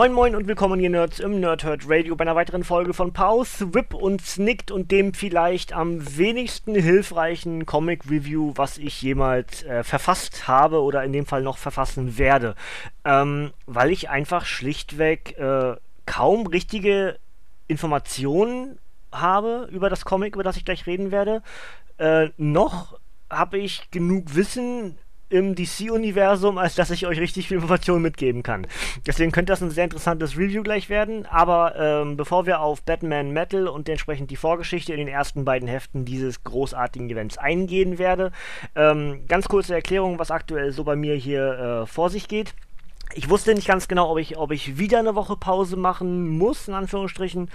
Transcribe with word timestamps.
Moin 0.00 0.14
Moin 0.14 0.34
und 0.34 0.48
willkommen 0.48 0.80
ihr 0.80 0.88
Nerds 0.88 1.18
im 1.18 1.40
Nerdhurt 1.40 1.82
Radio 1.86 2.16
bei 2.16 2.22
einer 2.22 2.34
weiteren 2.34 2.64
Folge 2.64 2.94
von 2.94 3.12
Pause, 3.12 3.74
Whip 3.74 3.92
und 3.92 4.22
Snicked 4.22 4.70
und 4.70 4.90
dem 4.90 5.12
vielleicht 5.12 5.74
am 5.74 6.16
wenigsten 6.16 6.74
hilfreichen 6.74 7.66
Comic 7.66 8.10
Review, 8.10 8.54
was 8.56 8.78
ich 8.78 9.02
jemals 9.02 9.62
äh, 9.62 9.84
verfasst 9.84 10.48
habe 10.48 10.80
oder 10.80 11.04
in 11.04 11.12
dem 11.12 11.26
Fall 11.26 11.42
noch 11.42 11.58
verfassen 11.58 12.16
werde. 12.16 12.54
Ähm, 13.04 13.50
weil 13.66 13.90
ich 13.90 14.08
einfach 14.08 14.46
schlichtweg 14.46 15.36
äh, 15.36 15.76
kaum 16.06 16.46
richtige 16.46 17.18
Informationen 17.68 18.78
habe 19.12 19.68
über 19.70 19.90
das 19.90 20.06
Comic, 20.06 20.34
über 20.34 20.44
das 20.44 20.56
ich 20.56 20.64
gleich 20.64 20.86
reden 20.86 21.10
werde. 21.10 21.42
Äh, 21.98 22.30
noch 22.38 22.98
habe 23.28 23.58
ich 23.58 23.90
genug 23.90 24.34
Wissen 24.34 24.96
im 25.30 25.54
DC-Universum, 25.54 26.58
als 26.58 26.74
dass 26.74 26.90
ich 26.90 27.06
euch 27.06 27.18
richtig 27.18 27.48
viel 27.48 27.56
Informationen 27.56 28.02
mitgeben 28.02 28.42
kann. 28.42 28.66
Deswegen 29.06 29.32
könnte 29.32 29.52
das 29.52 29.62
ein 29.62 29.70
sehr 29.70 29.84
interessantes 29.84 30.36
Review 30.36 30.62
gleich 30.62 30.88
werden. 30.88 31.26
Aber 31.26 31.76
ähm, 31.76 32.16
bevor 32.16 32.46
wir 32.46 32.60
auf 32.60 32.82
Batman 32.82 33.30
Metal 33.30 33.68
und 33.68 33.88
entsprechend 33.88 34.30
die 34.30 34.36
Vorgeschichte 34.36 34.92
in 34.92 34.98
den 34.98 35.08
ersten 35.08 35.44
beiden 35.44 35.68
Heften 35.68 36.04
dieses 36.04 36.42
großartigen 36.44 37.08
Events 37.08 37.38
eingehen 37.38 37.98
werde, 37.98 38.32
ähm, 38.74 39.20
ganz 39.28 39.48
kurze 39.48 39.74
Erklärung, 39.74 40.18
was 40.18 40.30
aktuell 40.30 40.72
so 40.72 40.84
bei 40.84 40.96
mir 40.96 41.14
hier 41.14 41.82
äh, 41.82 41.86
vor 41.86 42.10
sich 42.10 42.28
geht 42.28 42.54
ich 43.14 43.28
wusste 43.28 43.54
nicht 43.54 43.66
ganz 43.66 43.88
genau, 43.88 44.10
ob 44.10 44.18
ich, 44.18 44.36
ob 44.36 44.52
ich 44.52 44.78
wieder 44.78 44.98
eine 44.98 45.14
Woche 45.14 45.36
Pause 45.36 45.76
machen 45.76 46.28
muss, 46.28 46.68
in 46.68 46.74
Anführungsstrichen. 46.74 47.50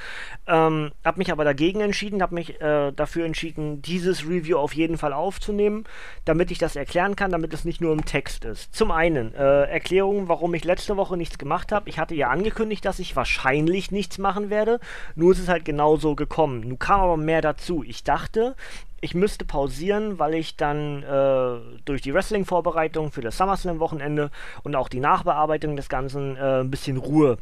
Ähm, 0.48 0.92
habe 1.04 1.18
mich 1.18 1.32
aber 1.32 1.44
dagegen 1.44 1.82
entschieden, 1.82 2.22
habe 2.22 2.36
mich 2.36 2.62
äh, 2.62 2.92
dafür 2.92 3.26
entschieden, 3.26 3.82
dieses 3.82 4.28
Review 4.28 4.58
auf 4.58 4.74
jeden 4.74 4.98
Fall 4.98 5.14
aufzunehmen, 5.14 5.86
damit 6.26 6.52
ich 6.52 6.58
das 6.58 6.76
erklären 6.76 7.16
kann, 7.16 7.32
damit 7.32 7.54
es 7.54 7.66
nicht 7.66 7.82
nur 7.82 7.94
im 7.94 8.06
Text 8.06 8.46
ist. 8.46 8.74
Zum 8.74 8.92
einen, 8.92 9.34
äh, 9.34 9.64
Erklärung, 9.64 10.28
warum 10.28 10.54
ich 10.54 10.64
letzte 10.64 10.98
Woche 10.98 11.18
nichts 11.18 11.38
gemacht 11.38 11.72
habe. 11.72 11.90
Ich 11.90 12.00
hatte 12.00 12.16
ja 12.16 12.30
angekündigt, 12.30 12.86
dass 12.86 13.00
ich 13.00 13.16
wahrscheinlich 13.16 13.92
nichts 13.92 14.18
machen 14.18 14.50
werde, 14.50 14.80
nur 15.16 15.32
ist 15.32 15.40
es 15.40 15.48
halt 15.48 15.66
genauso 15.66 16.16
gekommen. 16.16 16.62
Nun 16.62 16.80
kam 16.80 17.02
aber 17.02 17.18
mehr 17.18 17.42
dazu. 17.42 17.84
Ich 17.84 18.04
dachte, 18.04 18.56
ich 19.06 19.14
müsste 19.14 19.46
pausieren, 19.46 20.20
weil 20.20 20.34
ich 20.34 20.58
dann 20.58 21.04
äh, 21.04 21.60
durch 21.86 22.02
die 22.02 22.12
Wrestling-Vorbereitung 22.12 23.12
für 23.12 23.22
das 23.22 23.38
SummerSlam-Wochenende 23.38 24.32
und 24.64 24.76
auch 24.76 24.90
die 24.90 25.00
Nachbearbeitung 25.00 25.76
des 25.76 25.90
Ganzen 25.90 26.36
äh, 26.36 26.62
ein 26.62 26.72
bisschen 26.72 26.98
Ruhe. 26.98 27.38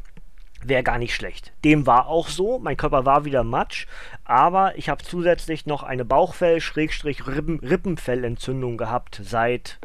Wäre 0.62 0.82
gar 0.82 0.98
nicht 0.98 1.14
schlecht. 1.14 1.54
Dem 1.64 1.86
war 1.86 2.06
auch 2.06 2.28
so, 2.28 2.58
mein 2.58 2.76
Körper 2.76 3.06
war 3.06 3.24
wieder 3.24 3.44
matsch, 3.44 3.86
aber 4.24 4.76
ich 4.76 4.90
habe 4.90 5.02
zusätzlich 5.02 5.64
noch 5.64 5.82
eine 5.82 6.04
Bauchfell-Rippenfellentzündung 6.04 8.76
gehabt 8.76 9.22
seit 9.24 9.78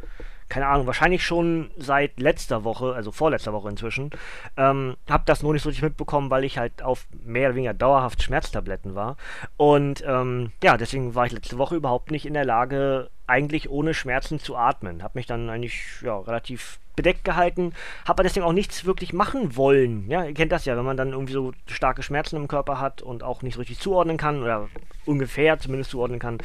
keine 0.50 0.68
Ahnung, 0.68 0.88
wahrscheinlich 0.88 1.24
schon 1.24 1.72
seit 1.78 2.20
letzter 2.20 2.64
Woche, 2.64 2.94
also 2.94 3.12
vorletzter 3.12 3.54
Woche 3.54 3.70
inzwischen. 3.70 4.10
Ähm, 4.58 4.98
hab 5.10 5.26
das 5.26 5.44
nur 5.44 5.54
nicht 5.54 5.62
so 5.62 5.70
richtig 5.70 5.84
mitbekommen, 5.84 6.30
weil 6.30 6.44
ich 6.44 6.58
halt 6.58 6.82
auf 6.82 7.08
mehr 7.24 7.50
oder 7.50 7.56
weniger 7.56 7.74
dauerhaft 7.74 8.24
Schmerztabletten 8.24 8.96
war. 8.96 9.16
Und 9.58 10.04
ähm, 10.06 10.52
ja, 10.64 10.78
deswegen 10.78 11.16
war 11.16 11.26
ich 11.26 11.32
letzte 11.32 11.58
Woche 11.58 11.76
überhaupt 11.76 12.12
nicht 12.12 12.26
in 12.26 12.34
der 12.34 12.46
Lage, 12.46 13.10
eigentlich 13.28 13.70
ohne 13.70 13.94
Schmerzen 13.94 14.40
zu 14.40 14.58
atmen. 14.58 15.04
Hab 15.04 15.16
mich 15.16 15.28
dann 15.28 15.50
eigentlich 15.50 16.02
ja, 16.02 16.18
relativ 16.18 16.80
bedeckt 17.00 17.24
gehalten, 17.24 17.72
habe 18.06 18.24
deswegen 18.24 18.46
auch 18.46 18.52
nichts 18.52 18.84
wirklich 18.84 19.14
machen 19.14 19.56
wollen. 19.56 20.10
Ja, 20.10 20.26
ihr 20.26 20.34
kennt 20.34 20.52
das 20.52 20.66
ja, 20.66 20.76
wenn 20.76 20.84
man 20.84 20.98
dann 20.98 21.14
irgendwie 21.14 21.32
so 21.32 21.54
starke 21.66 22.04
Schmerzen 22.04 22.36
im 22.36 22.50
Körper 22.50 22.82
hat 22.82 23.02
und 23.02 23.24
auch 23.24 23.42
nicht 23.42 23.54
so 23.54 23.60
richtig 23.60 23.80
zuordnen 23.80 24.18
kann 24.18 24.44
oder 24.44 24.68
ungefähr 25.06 25.58
zumindest 25.60 25.92
zuordnen 25.92 26.20
kann, 26.20 26.40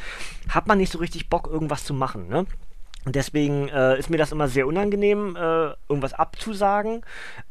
hat 0.47 0.67
man 0.67 0.77
nicht 0.77 0.93
so 0.93 0.99
richtig 0.99 1.29
Bock, 1.29 1.49
irgendwas 1.51 1.83
zu 1.83 1.93
machen. 1.93 2.29
Ne? 2.29 2.45
Und 3.05 3.15
deswegen 3.15 3.69
äh, 3.69 3.97
ist 3.97 4.09
mir 4.09 4.17
das 4.17 4.31
immer 4.31 4.47
sehr 4.47 4.67
unangenehm, 4.67 5.35
äh, 5.35 5.73
irgendwas 5.87 6.13
abzusagen. 6.13 7.01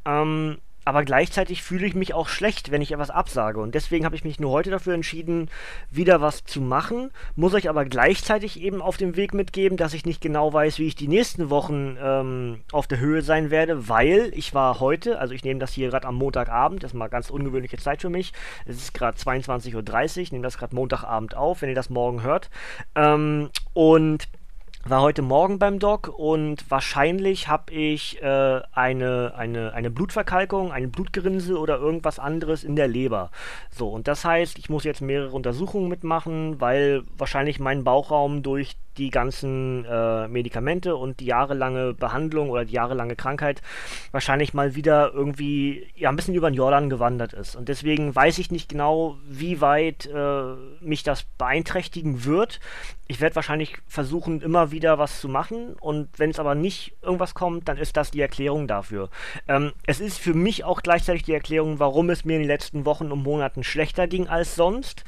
Ähm, 0.05 0.59
aber 0.85 1.05
gleichzeitig 1.05 1.63
fühle 1.63 1.87
ich 1.87 1.95
mich 1.95 2.13
auch 2.13 2.29
schlecht, 2.29 2.71
wenn 2.71 2.83
ich 2.83 2.93
etwas 2.93 3.11
absage. 3.11 3.61
Und 3.61 3.75
deswegen 3.75 4.05
habe 4.05 4.17
ich 4.17 4.25
mich 4.25 4.39
nur 4.39 4.51
heute 4.51 4.71
dafür 4.71 4.95
entschieden, 4.95 5.49
wieder 5.91 6.21
was 6.21 6.45
zu 6.45 6.61
machen. 6.61 7.11
Muss 7.37 7.55
euch 7.55 7.71
aber 7.71 7.87
gleichzeitig 7.87 8.61
eben 8.61 8.83
auf 8.83 8.99
dem 8.99 9.17
Weg 9.17 9.33
mitgeben, 9.33 9.79
dass 9.79 9.95
ich 9.95 10.05
nicht 10.05 10.21
genau 10.21 10.53
weiß, 10.53 10.79
wie 10.79 10.87
ich 10.87 10.95
die 10.95 11.09
nächsten 11.09 11.49
Wochen 11.49 11.97
ähm, 12.01 12.61
auf 12.71 12.87
der 12.87 12.99
Höhe 12.99 13.23
sein 13.23 13.51
werde, 13.51 13.89
weil 13.89 14.31
ich 14.35 14.53
war 14.53 14.79
heute, 14.81 15.19
also 15.19 15.33
ich 15.33 15.45
nehme 15.45 15.61
das 15.61 15.73
hier 15.73 15.89
gerade 15.89 16.07
am 16.07 16.17
Montagabend, 16.17 16.83
das 16.83 16.91
ist 16.91 16.99
mal 16.99 17.09
ganz 17.09 17.31
ungewöhnliche 17.31 17.79
Zeit 17.79 18.03
für 18.03 18.11
mich. 18.11 18.33
Es 18.67 18.77
ist 18.77 18.93
gerade 18.93 19.17
22.30 19.17 19.75
Uhr, 20.21 20.27
nehme 20.33 20.43
das 20.43 20.59
gerade 20.59 20.75
Montagabend 20.75 21.35
auf, 21.35 21.63
wenn 21.63 21.71
ihr 21.71 21.75
das 21.75 21.89
morgen 21.89 22.23
hört. 22.23 22.51
Ähm, 22.95 23.49
und 23.73 24.29
war 24.87 25.01
heute 25.01 25.23
Morgen 25.23 25.59
beim 25.59 25.79
Doc 25.79 26.09
und 26.09 26.71
wahrscheinlich 26.71 27.49
habe 27.49 27.73
ich 27.73 28.23
äh, 28.23 28.61
eine, 28.73 29.33
eine, 29.35 29.73
eine 29.73 29.91
Blutverkalkung, 29.91 30.73
ein 30.73 30.91
Blutgerinnsel 30.91 31.57
oder 31.57 31.79
irgendwas 31.79 32.19
anderes 32.19 32.65
in 32.65 32.77
der 32.77 32.87
Leber. 32.87 33.31
So, 33.71 33.89
und 33.89 34.09
das 34.09 34.27
heißt, 34.27 34.59
ich 34.59 34.69
muss 34.69 34.85
jetzt 34.85 35.01
mehrere 35.01 35.35
Untersuchungen 35.35 35.89
mitmachen, 35.89 36.61
weil 36.61 37.03
wahrscheinlich 37.17 37.59
mein 37.59 37.83
Bauchraum 37.83 38.43
durch 38.43 38.77
die 38.99 39.11
ganzen 39.11 39.85
äh, 39.85 40.29
Medikamente 40.29 40.97
und 40.97 41.21
die 41.21 41.27
jahrelange 41.27 41.95
Behandlung 41.95 42.51
oder 42.51 42.65
die 42.65 42.75
jahrelange 42.75 43.17
Krankheit 43.17 43.61
wahrscheinlich 44.13 44.55
mal 44.55 44.75
wieder 44.75 45.13
irgendwie 45.13 45.87
ja 45.97 46.11
ein 46.11 46.17
bisschen 46.17 46.35
über 46.35 46.51
den 46.51 46.55
Jordan 46.55 46.91
gewandert 46.91 47.33
ist. 47.33 47.57
Und 47.57 47.69
deswegen 47.69 48.15
weiß 48.15 48.39
ich 48.39 48.51
nicht 48.51 48.69
genau, 48.69 49.17
wie 49.29 49.61
weit 49.61 50.07
äh, 50.07 50.55
mich 50.81 51.03
das 51.03 51.25
beeinträchtigen 51.39 52.25
wird. 52.25 52.61
Ich 53.07 53.21
werde 53.21 53.37
wahrscheinlich 53.37 53.77
versuchen, 53.87 54.41
immer 54.41 54.71
wieder 54.71 54.74
was 54.83 55.21
zu 55.21 55.29
machen. 55.29 55.75
Und 55.81 56.09
wenn 56.19 56.31
es 56.31 56.39
aber 56.39 56.55
nicht 56.55 56.95
irgendwas 57.03 57.35
kommt, 57.35 57.69
dann 57.69 57.77
ist 57.77 57.97
das 57.97 58.11
die 58.11 58.21
Erklärung 58.21 58.67
dafür. 58.67 59.11
Ähm, 59.49 59.73
es 59.87 60.01
ist 60.01 60.19
für 60.19 60.35
mich 60.35 60.65
auch 60.65 60.83
gleichzeitig 60.83 61.23
die 61.23 61.35
Erklärung, 61.35 61.79
warum 61.79 62.11
es 62.11 62.25
mir 62.25 62.35
in 62.35 62.43
den 62.43 62.49
letzten 62.49 62.85
Wochen 62.87 63.11
und 63.13 63.23
Monaten 63.23 63.65
schlechter 63.65 64.07
ging 64.07 64.29
als 64.29 64.55
sonst. 64.55 65.05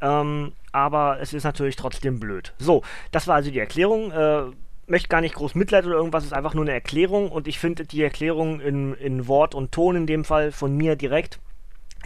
Ähm, 0.00 0.52
aber 0.72 1.18
es 1.20 1.32
ist 1.32 1.44
natürlich 1.44 1.76
trotzdem 1.76 2.20
blöd. 2.20 2.52
So, 2.58 2.82
das 3.10 3.26
war 3.26 3.36
also 3.36 3.50
die 3.50 3.58
Erklärung. 3.58 4.12
Äh, 4.12 4.42
möchte 4.88 5.08
gar 5.08 5.20
nicht 5.20 5.34
groß 5.34 5.54
Mitleid 5.54 5.84
oder 5.84 5.96
irgendwas, 5.96 6.24
ist 6.24 6.32
einfach 6.32 6.54
nur 6.54 6.64
eine 6.64 6.72
Erklärung 6.72 7.30
und 7.30 7.48
ich 7.48 7.58
finde 7.58 7.84
die 7.84 8.02
Erklärung 8.02 8.60
in, 8.60 8.94
in 8.94 9.26
Wort 9.26 9.54
und 9.54 9.72
Ton 9.72 9.96
in 9.96 10.06
dem 10.06 10.24
Fall 10.24 10.52
von 10.52 10.76
mir 10.76 10.94
direkt 10.94 11.40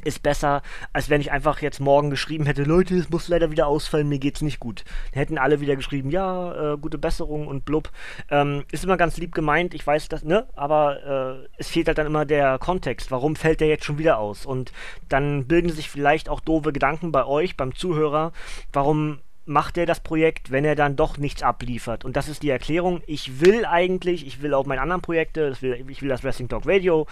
ist 0.05 0.23
besser, 0.23 0.63
als 0.93 1.11
wenn 1.11 1.21
ich 1.21 1.33
einfach 1.33 1.61
jetzt 1.63 1.81
morgen 1.81 2.11
geschrieben 2.11 2.47
hätte, 2.47 2.65
Leute, 2.65 2.97
es 2.97 3.11
muss 3.11 3.29
leider 3.29 3.51
wieder 3.51 3.67
ausfallen, 3.67 4.09
mir 4.09 4.19
geht's 4.19 4.43
nicht 4.43 4.61
gut. 4.61 4.85
Dann 5.13 5.21
hätten 5.21 5.39
alle 5.39 5.61
wieder 5.61 5.77
geschrieben, 5.77 6.11
ja, 6.11 6.75
äh, 6.75 6.77
gute 6.79 6.99
Besserung 6.99 7.47
und 7.47 7.65
blub. 7.65 7.91
Ähm, 8.31 8.65
ist 8.73 8.85
immer 8.85 8.97
ganz 8.97 9.17
lieb 9.17 9.35
gemeint, 9.35 9.75
ich 9.75 9.87
weiß 9.87 10.09
das, 10.09 10.25
ne? 10.25 10.47
Aber 10.55 11.43
äh, 11.45 11.49
es 11.59 11.69
fehlt 11.69 11.89
halt 11.89 11.99
dann 11.99 12.07
immer 12.07 12.25
der 12.25 12.59
Kontext. 12.59 13.11
Warum 13.11 13.37
fällt 13.37 13.61
der 13.61 13.69
jetzt 13.69 13.85
schon 13.85 13.99
wieder 13.99 14.19
aus? 14.19 14.47
Und 14.47 14.73
dann 15.09 15.47
bilden 15.47 15.71
sich 15.71 15.91
vielleicht 15.91 16.29
auch 16.29 16.41
doofe 16.41 16.73
Gedanken 16.73 17.13
bei 17.13 17.25
euch, 17.25 17.57
beim 17.57 17.75
Zuhörer, 17.75 18.33
warum 18.73 19.21
macht 19.51 19.77
er 19.79 19.87
das 19.87 20.01
Projekt, 20.01 20.51
wenn 20.51 20.65
er 20.65 20.77
dann 20.77 20.97
doch 20.97 21.19
nichts 21.19 21.43
abliefert. 21.43 22.05
Und 22.05 22.17
das 22.17 22.29
ist 22.29 22.43
die 22.43 22.51
Erklärung. 22.51 23.03
Ich 23.07 23.41
will 23.41 23.65
eigentlich, 23.65 24.27
ich 24.27 24.43
will 24.43 24.55
auch 24.55 24.65
meine 24.65 24.81
anderen 24.81 25.03
Projekte, 25.03 25.55
will, 25.61 25.85
ich 25.89 26.03
will 26.03 26.09
das 26.09 26.23
Wrestling 26.23 26.49
Talk 26.49 26.63
Radio 26.67 27.07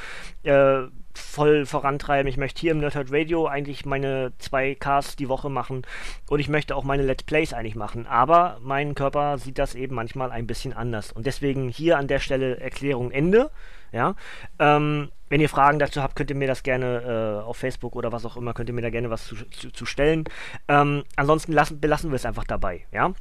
äh, 0.45 0.83
voll 1.19 1.67
vorantreiben. 1.67 2.29
Ich 2.29 2.37
möchte 2.37 2.61
hier 2.61 2.73
im 2.73 2.79
Nerdhurt 2.79 3.13
Radio 3.13 3.47
eigentlich 3.47 3.85
meine 3.85 4.33
zwei 4.39 4.75
Casts 4.75 5.17
die 5.17 5.29
Woche 5.29 5.51
machen 5.51 5.83
und 6.29 6.41
ich 6.41 6.49
möchte 6.49 6.75
auch 6.75 6.85
meine 6.85 7.03
Let's 7.03 7.25
Plays 7.25 7.53
eigentlich 7.53 7.77
machen. 7.77 8.07
Aber 8.07 8.59
mein 8.63 8.95
Körper 8.95 9.39
sieht 9.39 9.59
das 9.59 9.75
eben 9.75 9.95
manchmal 9.95 10.31
ein 10.31 10.47
bisschen 10.47 10.73
anders. 10.73 11.13
Und 11.13 11.27
deswegen 11.27 11.69
hier 11.69 11.99
an 11.99 12.09
der 12.09 12.21
Stelle 12.21 12.59
Erklärung 12.61 13.11
Ende. 13.11 13.51
Ja. 13.93 14.15
Ähm, 14.59 15.11
wenn 15.29 15.41
ihr 15.41 15.49
Fragen 15.49 15.79
dazu 15.79 16.03
habt, 16.03 16.17
könnt 16.17 16.31
ihr 16.31 16.37
mir 16.37 16.49
das 16.49 16.63
gerne 16.63 17.41
äh, 17.43 17.45
auf 17.45 17.57
Facebook 17.57 17.97
oder 17.97 18.13
was 18.13 18.25
auch 18.25 18.37
immer, 18.37 18.55
könnt 18.55 18.69
ihr 18.69 18.75
mir 18.75 18.83
da 18.83 18.91
gerne 18.91 19.11
was 19.11 19.27
zu, 19.27 19.37
zu, 19.51 19.71
zu 19.71 19.87
stellen. 19.87 20.25
Ähm, 20.69 21.05
ansonsten 21.17 21.53
lassen, 21.53 21.81
belassen 21.81 22.11
wir 22.11 22.17
es 22.17 22.25
einfach 22.25 22.45
dabei, 22.45 22.87
ja. 22.93 23.13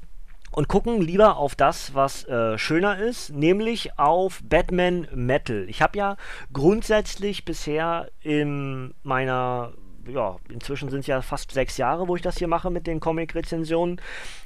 Und 0.51 0.67
gucken 0.67 1.01
lieber 1.01 1.37
auf 1.37 1.55
das, 1.55 1.93
was 1.93 2.23
äh, 2.25 2.57
schöner 2.57 2.97
ist, 2.97 3.31
nämlich 3.31 3.99
auf 3.99 4.41
Batman 4.43 5.07
Metal. 5.13 5.65
Ich 5.69 5.81
habe 5.81 5.97
ja 5.97 6.17
grundsätzlich 6.51 7.45
bisher 7.45 8.09
in 8.21 8.93
meiner 9.03 9.73
ja, 10.07 10.37
inzwischen 10.49 10.89
sind 10.89 11.01
es 11.01 11.07
ja 11.07 11.21
fast 11.21 11.51
sechs 11.51 11.77
Jahre, 11.77 12.07
wo 12.07 12.15
ich 12.15 12.21
das 12.21 12.37
hier 12.37 12.47
mache 12.47 12.69
mit 12.69 12.87
den 12.87 12.99
Comic-Rezensionen, 12.99 13.99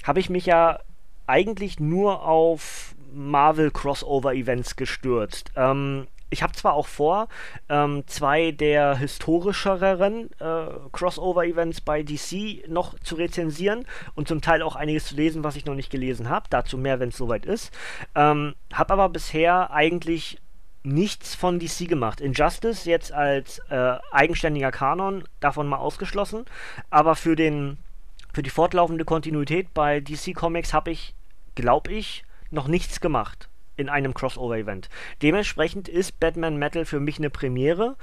habe 0.04 0.20
ich 0.20 0.30
mich 0.30 0.48
ja 0.48 0.80
eigentlich 1.28 1.80
nur 1.80 2.24
auf 2.28 2.96
Marvel 3.14 3.72
Crossover 3.72 4.34
Events 4.34 4.76
gestürzt. 4.76 5.52
Ähm, 5.56 6.08
ich 6.32 6.42
habe 6.42 6.54
zwar 6.54 6.74
auch 6.74 6.88
vor, 6.88 7.28
ähm, 7.70 8.04
zwei 8.08 8.52
der 8.52 8.96
historischeren 8.96 10.32
äh, 10.40 10.66
Crossover-Events 10.92 11.82
bei 11.82 12.04
DC 12.04 12.68
noch 12.68 12.98
zu 13.00 13.16
rezensieren 13.16 13.86
und 14.16 14.28
zum 14.28 14.42
Teil 14.42 14.64
auch 14.64 14.76
einiges 14.76 15.06
zu 15.06 15.16
lesen, 15.16 15.44
was 15.44 15.58
ich 15.58 15.66
noch 15.66 15.76
nicht 15.76 15.92
gelesen 15.92 16.30
habe. 16.30 16.48
Dazu 16.50 16.78
mehr, 16.78 17.00
wenn 17.00 17.10
es 17.10 17.18
soweit 17.18 17.46
ist. 17.46 17.72
Ähm, 18.16 18.56
habe 18.74 18.94
aber 18.94 19.10
bisher 19.10 19.72
eigentlich 19.72 20.40
nichts 20.84 21.36
von 21.36 21.60
DC 21.60 21.88
gemacht. 21.88 22.22
Injustice 22.22 22.86
jetzt 22.86 23.12
als 23.12 23.60
äh, 23.70 23.98
eigenständiger 24.12 24.72
Kanon, 24.72 25.26
davon 25.42 25.68
mal 25.68 25.78
ausgeschlossen. 25.78 26.46
Aber 26.90 27.16
für 27.16 27.36
den 27.36 27.78
für 28.34 28.42
die 28.42 28.50
fortlaufende 28.50 29.04
Kontinuität 29.04 29.74
bei 29.74 30.00
DC 30.00 30.34
Comics 30.34 30.74
habe 30.74 30.92
ich, 30.92 31.14
glaube 31.56 31.92
ich, 31.92 32.24
noch 32.50 32.70
nichts 32.70 33.02
gemacht 33.02 33.50
in 33.78 33.90
einem 33.90 34.14
Crossover-Event. 34.14 34.90
Dementsprechend 35.22 35.88
ist 35.88 36.20
Batman 36.20 36.58
Metal 36.58 36.86
für 36.86 37.00
mich 37.00 37.18
eine 37.18 37.30
Premiere. 37.30 37.96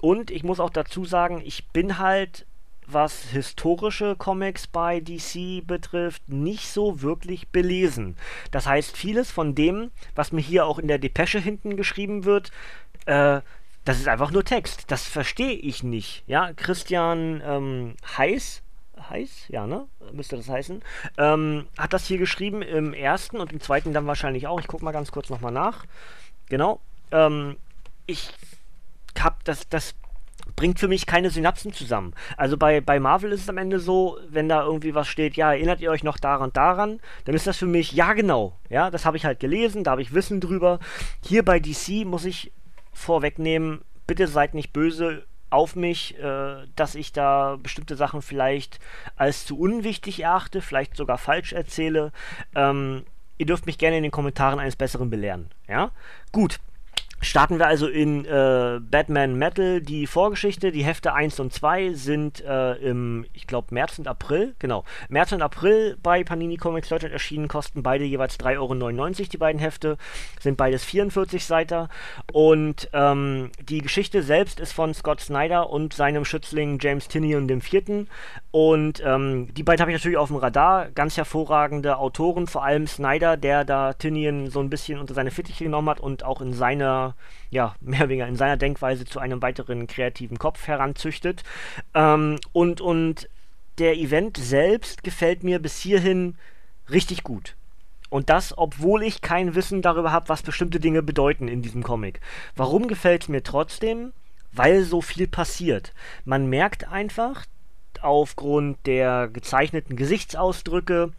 Und 0.00 0.30
ich 0.30 0.44
muss 0.44 0.60
auch 0.60 0.70
dazu 0.70 1.04
sagen, 1.04 1.42
ich 1.44 1.68
bin 1.68 1.98
halt, 1.98 2.46
was 2.86 3.30
historische 3.30 4.16
Comics 4.16 4.66
bei 4.66 5.00
DC 5.00 5.66
betrifft, 5.66 6.28
nicht 6.28 6.68
so 6.68 7.00
wirklich 7.00 7.48
belesen. 7.48 8.16
Das 8.50 8.66
heißt, 8.66 8.96
vieles 8.96 9.30
von 9.30 9.54
dem, 9.54 9.90
was 10.14 10.32
mir 10.32 10.42
hier 10.42 10.66
auch 10.66 10.78
in 10.78 10.88
der 10.88 10.98
Depesche 10.98 11.38
hinten 11.38 11.76
geschrieben 11.76 12.24
wird, 12.24 12.50
äh, 13.06 13.40
das 13.84 13.98
ist 13.98 14.08
einfach 14.08 14.30
nur 14.30 14.44
Text. 14.44 14.90
Das 14.90 15.06
verstehe 15.06 15.52
ich 15.52 15.82
nicht. 15.82 16.24
Ja, 16.26 16.52
Christian 16.54 17.42
ähm, 17.44 17.94
Heiß 18.16 18.62
heiß, 19.08 19.48
ja, 19.48 19.66
ne? 19.66 19.86
Müsste 20.12 20.36
das 20.36 20.48
heißen. 20.48 20.82
Ähm, 21.18 21.66
hat 21.78 21.92
das 21.92 22.06
hier 22.06 22.18
geschrieben 22.18 22.62
im 22.62 22.94
ersten 22.94 23.38
und 23.38 23.52
im 23.52 23.60
zweiten 23.60 23.92
dann 23.92 24.06
wahrscheinlich 24.06 24.46
auch. 24.46 24.60
Ich 24.60 24.66
gucke 24.66 24.84
mal 24.84 24.92
ganz 24.92 25.12
kurz 25.12 25.30
nochmal 25.30 25.52
nach. 25.52 25.84
Genau. 26.48 26.80
Ähm, 27.10 27.56
ich 28.06 28.30
hab 29.18 29.44
das, 29.44 29.68
das 29.68 29.94
bringt 30.56 30.78
für 30.78 30.88
mich 30.88 31.06
keine 31.06 31.30
Synapsen 31.30 31.72
zusammen. 31.72 32.14
Also 32.36 32.56
bei, 32.56 32.80
bei 32.80 33.00
Marvel 33.00 33.32
ist 33.32 33.42
es 33.42 33.48
am 33.48 33.58
Ende 33.58 33.80
so, 33.80 34.18
wenn 34.28 34.48
da 34.48 34.64
irgendwie 34.64 34.94
was 34.94 35.08
steht, 35.08 35.36
ja, 35.36 35.52
erinnert 35.52 35.80
ihr 35.80 35.90
euch 35.90 36.04
noch 36.04 36.18
daran 36.18 36.52
daran, 36.52 37.00
dann 37.24 37.34
ist 37.34 37.46
das 37.46 37.56
für 37.56 37.66
mich, 37.66 37.92
ja 37.92 38.12
genau, 38.12 38.56
ja, 38.68 38.90
das 38.90 39.04
habe 39.04 39.16
ich 39.16 39.24
halt 39.24 39.40
gelesen, 39.40 39.84
da 39.84 39.92
habe 39.92 40.02
ich 40.02 40.14
Wissen 40.14 40.40
drüber. 40.40 40.78
Hier 41.22 41.44
bei 41.44 41.58
DC 41.58 42.04
muss 42.04 42.24
ich 42.24 42.52
vorwegnehmen, 42.92 43.80
bitte 44.06 44.28
seid 44.28 44.54
nicht 44.54 44.72
böse, 44.72 45.24
auf 45.54 45.76
mich, 45.76 46.18
äh, 46.18 46.66
dass 46.76 46.94
ich 46.94 47.12
da 47.12 47.56
bestimmte 47.62 47.96
Sachen 47.96 48.22
vielleicht 48.22 48.80
als 49.16 49.46
zu 49.46 49.58
unwichtig 49.58 50.20
erachte, 50.20 50.60
vielleicht 50.60 50.96
sogar 50.96 51.16
falsch 51.16 51.52
erzähle. 51.52 52.12
Ähm, 52.54 53.04
ihr 53.38 53.46
dürft 53.46 53.66
mich 53.66 53.78
gerne 53.78 53.96
in 53.96 54.02
den 54.02 54.12
Kommentaren 54.12 54.58
eines 54.58 54.76
Besseren 54.76 55.10
belehren. 55.10 55.50
Ja? 55.68 55.90
Gut, 56.32 56.58
Starten 57.24 57.58
wir 57.58 57.66
also 57.66 57.88
in 57.88 58.24
äh, 58.26 58.80
Batman 58.80 59.36
Metal. 59.36 59.80
Die 59.80 60.06
Vorgeschichte, 60.06 60.72
die 60.72 60.84
Hefte 60.84 61.14
1 61.14 61.40
und 61.40 61.52
2 61.52 61.94
sind 61.94 62.44
äh, 62.44 62.74
im, 62.74 63.24
ich 63.32 63.46
glaube, 63.46 63.68
März 63.70 63.98
und 63.98 64.06
April, 64.06 64.54
genau, 64.58 64.84
März 65.08 65.32
und 65.32 65.40
April 65.42 65.96
bei 66.02 66.22
Panini 66.22 66.56
Comics 66.56 66.88
Deutschland 66.88 67.14
erschienen, 67.14 67.48
kosten 67.48 67.82
beide 67.82 68.04
jeweils 68.04 68.38
3,99 68.38 68.58
Euro, 68.58 69.28
die 69.32 69.36
beiden 69.38 69.60
Hefte, 69.60 69.96
sind 70.38 70.56
beides 70.56 70.84
44 70.84 71.44
Seiter 71.44 71.88
und 72.32 72.90
ähm, 72.92 73.50
die 73.62 73.78
Geschichte 73.78 74.22
selbst 74.22 74.60
ist 74.60 74.72
von 74.72 74.92
Scott 74.92 75.20
Snyder 75.20 75.70
und 75.70 75.94
seinem 75.94 76.24
Schützling 76.24 76.78
James 76.80 77.08
Tinian 77.08 77.48
IV. 77.48 78.06
Und 78.54 79.02
ähm, 79.04 79.52
die 79.52 79.64
beiden 79.64 79.80
habe 79.80 79.90
ich 79.90 79.96
natürlich 79.96 80.16
auf 80.16 80.28
dem 80.28 80.36
Radar, 80.36 80.88
ganz 80.92 81.16
hervorragende 81.16 81.98
Autoren, 81.98 82.46
vor 82.46 82.62
allem 82.62 82.86
Snyder, 82.86 83.36
der 83.36 83.64
da 83.64 83.94
Tinian 83.94 84.48
so 84.48 84.60
ein 84.60 84.70
bisschen 84.70 85.00
unter 85.00 85.12
seine 85.12 85.32
Fittiche 85.32 85.64
genommen 85.64 85.88
hat 85.90 85.98
und 85.98 86.22
auch 86.22 86.40
in 86.40 86.52
seiner 86.52 87.16
ja, 87.50 87.74
mehr 87.80 88.02
oder 88.02 88.10
weniger 88.10 88.28
in 88.28 88.36
seiner 88.36 88.56
Denkweise 88.56 89.06
zu 89.06 89.18
einem 89.18 89.42
weiteren 89.42 89.88
kreativen 89.88 90.38
Kopf 90.38 90.68
heranzüchtet. 90.68 91.42
Ähm, 91.94 92.38
und, 92.52 92.80
und 92.80 93.28
der 93.78 93.96
Event 93.96 94.36
selbst 94.36 95.02
gefällt 95.02 95.42
mir 95.42 95.58
bis 95.58 95.80
hierhin 95.80 96.36
richtig 96.88 97.24
gut. 97.24 97.56
Und 98.08 98.30
das, 98.30 98.56
obwohl 98.56 99.02
ich 99.02 99.20
kein 99.20 99.56
Wissen 99.56 99.82
darüber 99.82 100.12
habe, 100.12 100.28
was 100.28 100.44
bestimmte 100.44 100.78
Dinge 100.78 101.02
bedeuten 101.02 101.48
in 101.48 101.60
diesem 101.60 101.82
Comic. 101.82 102.20
Warum 102.54 102.86
gefällt 102.86 103.22
es 103.22 103.28
mir 103.28 103.42
trotzdem? 103.42 104.12
Weil 104.52 104.84
so 104.84 105.02
viel 105.02 105.26
passiert. 105.26 105.92
Man 106.24 106.46
merkt 106.46 106.86
einfach, 106.86 107.46
aufgrund 108.02 108.84
der 108.86 109.28
gezeichneten 109.28 109.96
Gesichtsausdrücke 109.96 111.12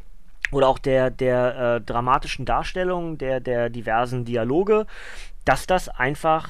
oder 0.52 0.68
auch 0.68 0.80
der, 0.80 1.10
der 1.10 1.58
äh, 1.58 1.82
dramatischen 1.82 2.46
Darstellung, 2.46 3.18
der, 3.18 3.40
der 3.40 3.70
diversen 3.70 4.26
Dialoge, 4.26 4.86
dass 5.46 5.68
das 5.68 5.90
einfach 5.90 6.50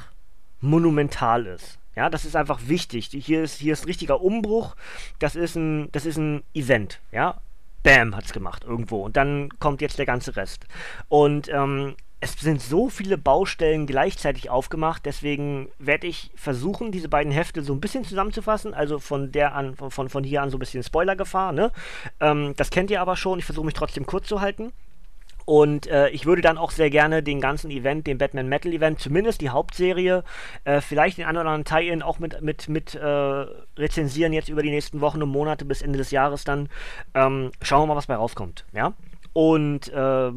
monumental 0.62 1.46
ist. 1.46 1.78
Ja, 1.96 2.10
das 2.10 2.26
ist 2.26 2.36
einfach 2.36 2.60
wichtig. 2.68 3.10
Hier 3.12 3.44
ist, 3.44 3.60
hier 3.60 3.74
ist 3.74 3.88
richtiger 3.88 4.22
Umbruch. 4.22 4.76
Das 5.20 5.36
ist 5.36 5.56
ein, 5.56 5.90
das 5.94 6.06
ist 6.06 6.18
ein 6.18 6.44
Event. 6.54 7.00
Ja, 7.12 7.40
Bam 7.84 8.16
hat's 8.16 8.34
gemacht 8.34 8.66
irgendwo. 8.66 9.04
Und 9.04 9.16
dann 9.16 9.50
kommt 9.60 9.80
jetzt 9.80 9.98
der 9.98 10.06
ganze 10.06 10.36
Rest. 10.36 10.66
Und 11.08 11.48
ähm, 11.50 11.96
es 12.22 12.34
sind 12.34 12.62
so 12.62 12.90
viele 12.90 13.18
Baustellen 13.18 13.86
gleichzeitig 13.86 14.50
aufgemacht, 14.50 15.06
deswegen 15.06 15.70
werde 15.80 16.08
ich 16.08 16.32
versuchen, 16.36 16.92
diese 16.92 17.10
beiden 17.10 17.32
Hefte 17.32 17.62
so 17.62 17.74
ein 17.74 17.82
bisschen 17.82 18.04
zusammenzufassen. 18.04 18.74
Also 18.74 19.00
von 19.00 19.32
der 19.32 19.54
an, 19.54 19.76
von, 19.76 20.10
von 20.10 20.24
hier 20.24 20.42
an 20.42 20.50
so 20.50 20.58
ein 20.58 20.60
bisschen 20.60 20.84
Spoilergefahr, 20.84 21.52
ne? 21.52 21.72
Ähm, 22.20 22.54
das 22.58 22.72
kennt 22.72 22.90
ihr 22.90 23.02
aber 23.02 23.16
schon. 23.16 23.40
Ich 23.40 23.46
versuche 23.46 23.66
mich 23.66 23.76
trotzdem 23.76 24.06
kurz 24.06 24.28
zu 24.28 24.42
halten. 24.42 24.72
Und 25.46 25.86
äh, 25.88 26.10
ich 26.10 26.26
würde 26.26 26.42
dann 26.42 26.58
auch 26.58 26.72
sehr 26.72 26.90
gerne 26.90 27.22
den 27.22 27.40
ganzen 27.40 27.70
Event, 27.70 28.08
den 28.08 28.18
Batman 28.18 28.50
Metal 28.50 28.74
Event, 28.74 29.00
zumindest 29.00 29.42
die 29.42 29.50
Hauptserie, 29.50 30.24
äh, 30.64 30.82
vielleicht 30.82 31.20
den 31.20 31.26
anderen 31.26 31.64
Tie-In 31.64 32.02
auch 32.02 32.18
mit, 32.18 32.42
mit, 32.42 32.68
mit 32.68 32.96
äh, 32.96 33.06
rezensieren 33.78 34.34
jetzt 34.34 34.50
über 34.50 34.64
die 34.64 34.72
nächsten 34.72 35.02
Wochen 35.02 35.22
und 35.22 35.30
Monate 35.30 35.64
bis 35.64 35.84
Ende 35.84 36.00
des 36.00 36.10
Jahres 36.10 36.44
dann. 36.46 36.68
Ähm, 37.14 37.52
schauen 37.62 37.84
wir 37.84 37.88
mal, 37.88 37.96
was 37.96 38.08
bei 38.08 38.16
rauskommt. 38.16 38.66
Ja. 38.74 38.94
Und 39.34 39.90
äh, 39.90 40.32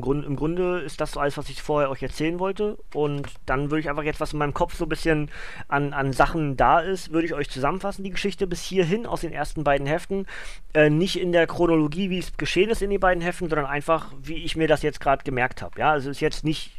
Grund, 0.00 0.24
im 0.24 0.36
Grunde 0.36 0.80
ist 0.80 1.00
das 1.00 1.12
so 1.12 1.20
alles, 1.20 1.36
was 1.36 1.48
ich 1.48 1.62
vorher 1.62 1.90
euch 1.90 2.02
erzählen 2.02 2.38
wollte. 2.38 2.78
Und 2.94 3.28
dann 3.46 3.70
würde 3.70 3.80
ich 3.80 3.90
einfach 3.90 4.02
jetzt, 4.02 4.20
was 4.20 4.32
in 4.32 4.38
meinem 4.38 4.54
Kopf 4.54 4.74
so 4.74 4.86
ein 4.86 4.88
bisschen 4.88 5.30
an, 5.68 5.92
an 5.92 6.12
Sachen 6.12 6.56
da 6.56 6.80
ist, 6.80 7.12
würde 7.12 7.26
ich 7.26 7.34
euch 7.34 7.50
zusammenfassen, 7.50 8.04
die 8.04 8.10
Geschichte 8.10 8.46
bis 8.46 8.62
hierhin 8.62 9.06
aus 9.06 9.20
den 9.22 9.32
ersten 9.32 9.64
beiden 9.64 9.86
Heften. 9.86 10.26
Äh, 10.74 10.90
nicht 10.90 11.20
in 11.20 11.32
der 11.32 11.46
Chronologie, 11.46 12.10
wie 12.10 12.18
es 12.18 12.36
geschehen 12.36 12.70
ist 12.70 12.82
in 12.82 12.90
den 12.90 13.00
beiden 13.00 13.22
Heften, 13.22 13.48
sondern 13.48 13.66
einfach, 13.66 14.12
wie 14.22 14.44
ich 14.44 14.56
mir 14.56 14.68
das 14.68 14.82
jetzt 14.82 15.00
gerade 15.00 15.24
gemerkt 15.24 15.62
habe. 15.62 15.78
Ja, 15.78 15.90
also 15.92 16.10
es 16.10 16.16
ist 16.16 16.20
jetzt 16.20 16.44
nicht 16.44 16.72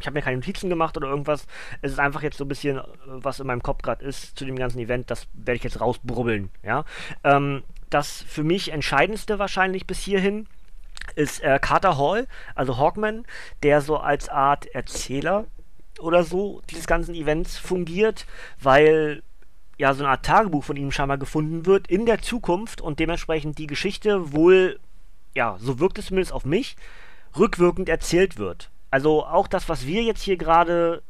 ich 0.00 0.06
habe 0.06 0.14
mir 0.14 0.22
keine 0.22 0.38
Notizen 0.38 0.70
gemacht 0.70 0.96
oder 0.96 1.08
irgendwas. 1.08 1.46
Es 1.82 1.92
ist 1.92 1.98
einfach 1.98 2.22
jetzt 2.22 2.38
so 2.38 2.44
ein 2.44 2.48
bisschen, 2.48 2.78
äh, 2.78 2.82
was 3.04 3.38
in 3.38 3.46
meinem 3.46 3.62
Kopf 3.62 3.82
gerade 3.82 4.04
ist 4.04 4.38
zu 4.38 4.44
dem 4.44 4.56
ganzen 4.56 4.78
Event. 4.78 5.10
Das 5.10 5.28
werde 5.34 5.56
ich 5.56 5.64
jetzt 5.64 5.80
rausbrubbeln. 5.80 6.50
Ja? 6.62 6.84
Ähm, 7.22 7.62
das 7.90 8.22
für 8.22 8.44
mich 8.44 8.72
entscheidendste 8.72 9.38
wahrscheinlich 9.38 9.86
bis 9.86 10.00
hierhin 10.00 10.46
ist 11.14 11.42
äh, 11.42 11.58
Carter 11.60 11.98
Hall, 11.98 12.26
also 12.54 12.78
Hawkman, 12.78 13.24
der 13.62 13.80
so 13.80 13.96
als 13.96 14.28
Art 14.28 14.66
Erzähler 14.66 15.46
oder 15.98 16.24
so 16.24 16.62
dieses 16.70 16.86
ganzen 16.86 17.14
Events 17.14 17.56
fungiert, 17.58 18.26
weil 18.60 19.22
ja 19.78 19.94
so 19.94 20.02
eine 20.02 20.10
Art 20.10 20.24
Tagebuch 20.24 20.64
von 20.64 20.76
ihm 20.76 20.92
scheinbar 20.92 21.18
gefunden 21.18 21.66
wird 21.66 21.88
in 21.88 22.06
der 22.06 22.20
Zukunft 22.20 22.80
und 22.80 22.98
dementsprechend 22.98 23.58
die 23.58 23.66
Geschichte 23.66 24.32
wohl, 24.32 24.78
ja, 25.34 25.56
so 25.58 25.78
wirkt 25.78 25.98
es 25.98 26.06
zumindest 26.06 26.32
auf 26.32 26.44
mich, 26.44 26.76
rückwirkend 27.38 27.88
erzählt 27.88 28.38
wird. 28.38 28.70
Also 28.90 29.24
auch 29.24 29.48
das, 29.48 29.68
was 29.68 29.86
wir 29.86 30.02
jetzt 30.02 30.22
hier 30.22 30.36
gerade 30.36 31.02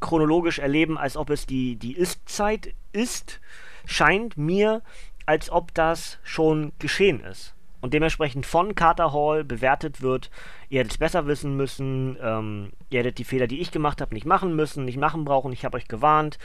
chronologisch 0.00 0.58
erleben, 0.58 0.98
als 0.98 1.16
ob 1.16 1.30
es 1.30 1.46
die, 1.46 1.76
die 1.76 1.96
Ist-Zeit 1.96 2.74
ist, 2.92 3.40
scheint 3.86 4.36
mir, 4.36 4.82
als 5.26 5.50
ob 5.50 5.72
das 5.74 6.18
schon 6.22 6.72
geschehen 6.78 7.20
ist 7.20 7.53
und 7.84 7.92
dementsprechend 7.92 8.46
von 8.46 8.74
Carter 8.74 9.12
Hall 9.12 9.44
bewertet 9.44 10.00
wird, 10.00 10.30
ihr 10.70 10.80
hättet 10.80 10.92
es 10.92 10.98
besser 10.98 11.26
wissen 11.26 11.54
müssen, 11.54 12.16
ähm, 12.18 12.72
ihr 12.88 13.00
hättet 13.00 13.18
die 13.18 13.24
Fehler, 13.24 13.46
die 13.46 13.60
ich 13.60 13.72
gemacht 13.72 14.00
habe, 14.00 14.14
nicht 14.14 14.24
machen 14.24 14.56
müssen, 14.56 14.86
nicht 14.86 14.96
machen 14.96 15.26
brauchen, 15.26 15.52
ich 15.52 15.66
habe 15.66 15.76
euch 15.76 15.86
gewarnt, 15.86 16.38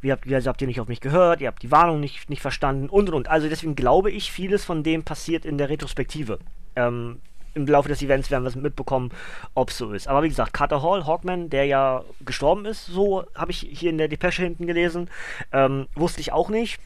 wie 0.00 0.12
habt, 0.12 0.28
wie 0.28 0.36
habt 0.36 0.60
ihr 0.62 0.68
nicht 0.68 0.80
auf 0.80 0.86
mich 0.86 1.00
gehört, 1.00 1.40
ihr 1.40 1.48
habt 1.48 1.64
die 1.64 1.72
Warnung 1.72 1.98
nicht, 1.98 2.30
nicht 2.30 2.40
verstanden 2.40 2.88
und 2.88 3.08
und 3.08 3.16
und. 3.16 3.28
Also 3.28 3.48
deswegen 3.48 3.74
glaube 3.74 4.12
ich, 4.12 4.30
vieles 4.30 4.64
von 4.64 4.84
dem 4.84 5.02
passiert 5.02 5.44
in 5.44 5.58
der 5.58 5.70
Retrospektive. 5.70 6.38
Ähm, 6.76 7.20
Im 7.54 7.66
Laufe 7.66 7.88
des 7.88 8.00
Events 8.00 8.30
werden 8.30 8.44
wir 8.44 8.50
es 8.50 8.54
mitbekommen, 8.54 9.10
ob 9.54 9.70
es 9.70 9.78
so 9.78 9.90
ist. 9.90 10.06
Aber 10.06 10.22
wie 10.22 10.28
gesagt, 10.28 10.52
Carter 10.52 10.84
Hall, 10.84 11.04
Hawkman, 11.04 11.50
der 11.50 11.64
ja 11.64 12.04
gestorben 12.24 12.64
ist, 12.64 12.86
so 12.86 13.24
habe 13.34 13.50
ich 13.50 13.58
hier 13.72 13.90
in 13.90 13.98
der 13.98 14.06
Depesche 14.06 14.44
hinten 14.44 14.68
gelesen, 14.68 15.10
ähm, 15.50 15.88
wusste 15.96 16.20
ich 16.20 16.30
auch 16.30 16.48
nicht. 16.48 16.78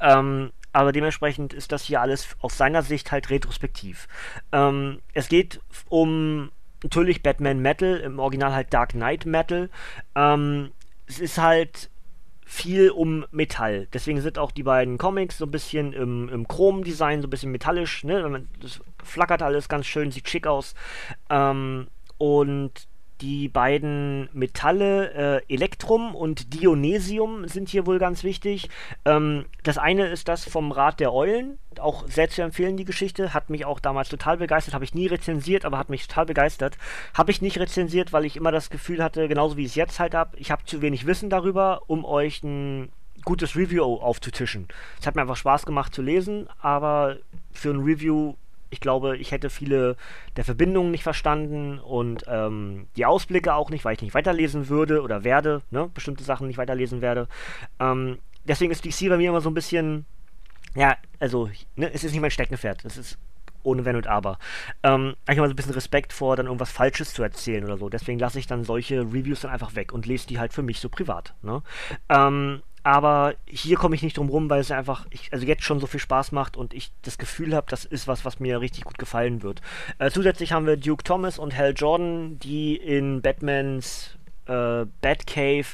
Ähm, 0.00 0.50
aber 0.78 0.92
dementsprechend 0.92 1.52
ist 1.52 1.72
das 1.72 1.82
hier 1.82 2.00
alles 2.00 2.36
aus 2.38 2.56
seiner 2.56 2.82
Sicht 2.82 3.10
halt 3.10 3.30
retrospektiv. 3.30 4.06
Ähm, 4.52 5.00
es 5.12 5.28
geht 5.28 5.60
um 5.88 6.52
natürlich 6.84 7.24
Batman 7.24 7.58
Metal, 7.58 7.96
im 7.96 8.20
Original 8.20 8.54
halt 8.54 8.72
Dark 8.72 8.90
Knight 8.90 9.26
Metal. 9.26 9.70
Ähm, 10.14 10.70
es 11.08 11.18
ist 11.18 11.38
halt 11.38 11.90
viel 12.46 12.90
um 12.90 13.26
Metall. 13.32 13.88
Deswegen 13.92 14.20
sind 14.20 14.38
auch 14.38 14.52
die 14.52 14.62
beiden 14.62 14.98
Comics 14.98 15.38
so 15.38 15.46
ein 15.46 15.50
bisschen 15.50 15.92
im, 15.94 16.28
im 16.28 16.46
Chrom-Design, 16.46 17.22
so 17.22 17.26
ein 17.26 17.30
bisschen 17.30 17.50
metallisch. 17.50 18.04
Ne? 18.04 18.46
Das 18.62 18.80
flackert 19.02 19.42
alles 19.42 19.68
ganz 19.68 19.84
schön, 19.84 20.12
sieht 20.12 20.28
schick 20.28 20.46
aus. 20.46 20.76
Ähm, 21.28 21.88
und 22.18 22.86
die 23.20 23.48
beiden 23.48 24.28
Metalle 24.32 25.42
äh, 25.48 25.54
Elektrum 25.54 26.14
und 26.14 26.54
Dionysium 26.54 27.48
sind 27.48 27.68
hier 27.68 27.86
wohl 27.86 27.98
ganz 27.98 28.24
wichtig. 28.24 28.68
Ähm, 29.04 29.46
das 29.62 29.78
eine 29.78 30.06
ist 30.06 30.28
das 30.28 30.44
vom 30.44 30.72
Rat 30.72 31.00
der 31.00 31.12
Eulen, 31.12 31.58
auch 31.80 32.06
sehr 32.08 32.28
zu 32.28 32.42
empfehlen, 32.42 32.76
die 32.76 32.84
Geschichte. 32.84 33.34
Hat 33.34 33.50
mich 33.50 33.64
auch 33.64 33.80
damals 33.80 34.08
total 34.08 34.36
begeistert, 34.36 34.74
habe 34.74 34.84
ich 34.84 34.94
nie 34.94 35.06
rezensiert, 35.06 35.64
aber 35.64 35.78
hat 35.78 35.90
mich 35.90 36.06
total 36.06 36.26
begeistert. 36.26 36.78
Habe 37.14 37.30
ich 37.30 37.42
nicht 37.42 37.58
rezensiert, 37.58 38.12
weil 38.12 38.24
ich 38.24 38.36
immer 38.36 38.52
das 38.52 38.70
Gefühl 38.70 39.02
hatte, 39.02 39.28
genauso 39.28 39.56
wie 39.56 39.62
ich 39.62 39.68
es 39.68 39.74
jetzt 39.74 40.00
halt 40.00 40.14
habe, 40.14 40.36
ich 40.38 40.50
habe 40.50 40.64
zu 40.64 40.82
wenig 40.82 41.06
Wissen 41.06 41.30
darüber, 41.30 41.82
um 41.86 42.04
euch 42.04 42.42
ein 42.42 42.90
gutes 43.24 43.56
Review 43.56 43.82
aufzutischen. 43.82 44.68
Es 45.00 45.06
hat 45.06 45.14
mir 45.16 45.22
einfach 45.22 45.36
Spaß 45.36 45.66
gemacht 45.66 45.94
zu 45.94 46.02
lesen, 46.02 46.48
aber 46.60 47.16
für 47.52 47.70
ein 47.70 47.80
Review 47.80 48.34
ich 48.70 48.80
glaube, 48.80 49.16
ich 49.16 49.32
hätte 49.32 49.50
viele 49.50 49.96
der 50.36 50.44
Verbindungen 50.44 50.90
nicht 50.90 51.02
verstanden 51.02 51.78
und 51.78 52.24
ähm, 52.28 52.88
die 52.96 53.06
Ausblicke 53.06 53.54
auch 53.54 53.70
nicht, 53.70 53.84
weil 53.84 53.94
ich 53.94 54.02
nicht 54.02 54.14
weiterlesen 54.14 54.68
würde 54.68 55.02
oder 55.02 55.24
werde, 55.24 55.62
ne? 55.70 55.90
bestimmte 55.92 56.24
Sachen 56.24 56.46
nicht 56.46 56.58
weiterlesen 56.58 57.00
werde. 57.00 57.28
Ähm, 57.80 58.18
deswegen 58.44 58.72
ist 58.72 58.84
DC 58.84 59.08
bei 59.08 59.16
mir 59.16 59.30
immer 59.30 59.40
so 59.40 59.50
ein 59.50 59.54
bisschen, 59.54 60.06
ja, 60.74 60.96
also, 61.18 61.50
ne, 61.76 61.92
es 61.92 62.04
ist 62.04 62.12
nicht 62.12 62.20
mein 62.20 62.30
Steckenpferd. 62.30 62.84
Es 62.84 62.96
ist 62.96 63.18
ohne 63.62 63.84
Wenn 63.84 63.96
und 63.96 64.06
Aber. 64.06 64.38
Ähm, 64.82 65.14
ich 65.24 65.30
habe 65.30 65.40
mal 65.42 65.48
so 65.48 65.52
ein 65.52 65.56
bisschen 65.56 65.74
Respekt 65.74 66.12
vor, 66.12 66.36
dann 66.36 66.46
irgendwas 66.46 66.70
Falsches 66.70 67.12
zu 67.12 67.22
erzählen 67.22 67.64
oder 67.64 67.76
so. 67.76 67.88
Deswegen 67.88 68.18
lasse 68.18 68.38
ich 68.38 68.46
dann 68.46 68.64
solche 68.64 69.00
Reviews 69.00 69.40
dann 69.40 69.50
einfach 69.50 69.74
weg 69.74 69.92
und 69.92 70.06
lese 70.06 70.26
die 70.26 70.38
halt 70.38 70.52
für 70.52 70.62
mich 70.62 70.80
so 70.80 70.88
privat. 70.88 71.34
Ne? 71.42 71.62
Ähm, 72.08 72.62
aber 72.88 73.34
hier 73.44 73.76
komme 73.76 73.94
ich 73.96 74.02
nicht 74.02 74.16
drum 74.16 74.30
rum, 74.30 74.48
weil 74.48 74.60
es 74.62 74.70
einfach, 74.70 75.04
ich, 75.10 75.30
also 75.30 75.44
jetzt 75.44 75.62
schon 75.62 75.78
so 75.78 75.86
viel 75.86 76.00
Spaß 76.00 76.32
macht 76.32 76.56
und 76.56 76.72
ich 76.72 76.90
das 77.02 77.18
Gefühl 77.18 77.54
habe, 77.54 77.66
das 77.68 77.84
ist 77.84 78.08
was, 78.08 78.24
was 78.24 78.40
mir 78.40 78.62
richtig 78.62 78.84
gut 78.84 78.96
gefallen 78.96 79.42
wird. 79.42 79.60
Äh, 79.98 80.10
zusätzlich 80.10 80.52
haben 80.52 80.64
wir 80.64 80.78
Duke 80.78 81.04
Thomas 81.04 81.38
und 81.38 81.54
Hal 81.54 81.74
Jordan, 81.76 82.38
die 82.38 82.76
in 82.76 83.20
Batmans 83.20 84.16
äh, 84.46 84.86
Batcave 85.02 85.66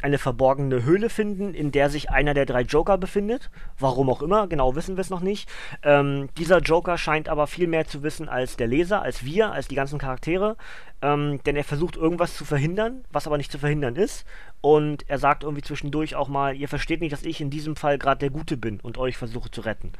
eine 0.00 0.16
verborgene 0.16 0.82
Höhle 0.82 1.10
finden, 1.10 1.52
in 1.52 1.72
der 1.72 1.90
sich 1.90 2.08
einer 2.08 2.32
der 2.32 2.46
drei 2.46 2.62
Joker 2.62 2.96
befindet. 2.96 3.50
Warum 3.78 4.08
auch 4.08 4.22
immer, 4.22 4.46
genau 4.46 4.74
wissen 4.74 4.96
wir 4.96 5.02
es 5.02 5.10
noch 5.10 5.20
nicht. 5.20 5.50
Ähm, 5.82 6.30
dieser 6.38 6.60
Joker 6.60 6.96
scheint 6.96 7.28
aber 7.28 7.48
viel 7.48 7.66
mehr 7.66 7.86
zu 7.86 8.02
wissen 8.02 8.30
als 8.30 8.56
der 8.56 8.66
Leser, 8.66 9.02
als 9.02 9.26
wir, 9.26 9.52
als 9.52 9.68
die 9.68 9.74
ganzen 9.74 9.98
Charaktere. 9.98 10.56
Ähm, 11.02 11.42
denn 11.44 11.56
er 11.56 11.64
versucht 11.64 11.96
irgendwas 11.96 12.34
zu 12.34 12.46
verhindern, 12.46 13.04
was 13.10 13.26
aber 13.26 13.36
nicht 13.36 13.52
zu 13.52 13.58
verhindern 13.58 13.96
ist. 13.96 14.24
Und 14.62 15.04
er 15.10 15.18
sagt 15.18 15.42
irgendwie 15.42 15.62
zwischendurch 15.62 16.14
auch 16.14 16.28
mal, 16.28 16.56
ihr 16.56 16.68
versteht 16.68 17.00
nicht, 17.00 17.12
dass 17.12 17.24
ich 17.24 17.40
in 17.40 17.50
diesem 17.50 17.74
Fall 17.74 17.98
gerade 17.98 18.20
der 18.20 18.30
Gute 18.30 18.56
bin 18.56 18.78
und 18.80 18.96
euch 18.96 19.16
versuche 19.16 19.50
zu 19.50 19.60
retten. 19.60 19.92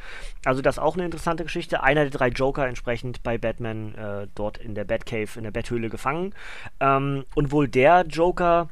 Also 0.45 0.62
das 0.62 0.76
ist 0.76 0.83
auch 0.83 0.95
eine 0.95 1.04
interessante 1.04 1.42
Geschichte. 1.42 1.83
Einer 1.83 2.02
der 2.02 2.11
drei 2.11 2.28
Joker 2.28 2.66
entsprechend 2.69 3.25
bei 3.25 3.38
Batman 3.38 3.95
äh, 3.97 4.28
dort 4.37 4.59
in 4.59 4.76
der 4.76 4.85
Batcave, 4.85 5.37
in 5.37 5.42
der 5.42 5.50
Betthöhle 5.50 5.90
gefangen. 5.90 6.33
Ähm, 6.78 7.25
und 7.35 7.50
wohl 7.50 7.66
der 7.66 8.07
Joker, 8.07 8.69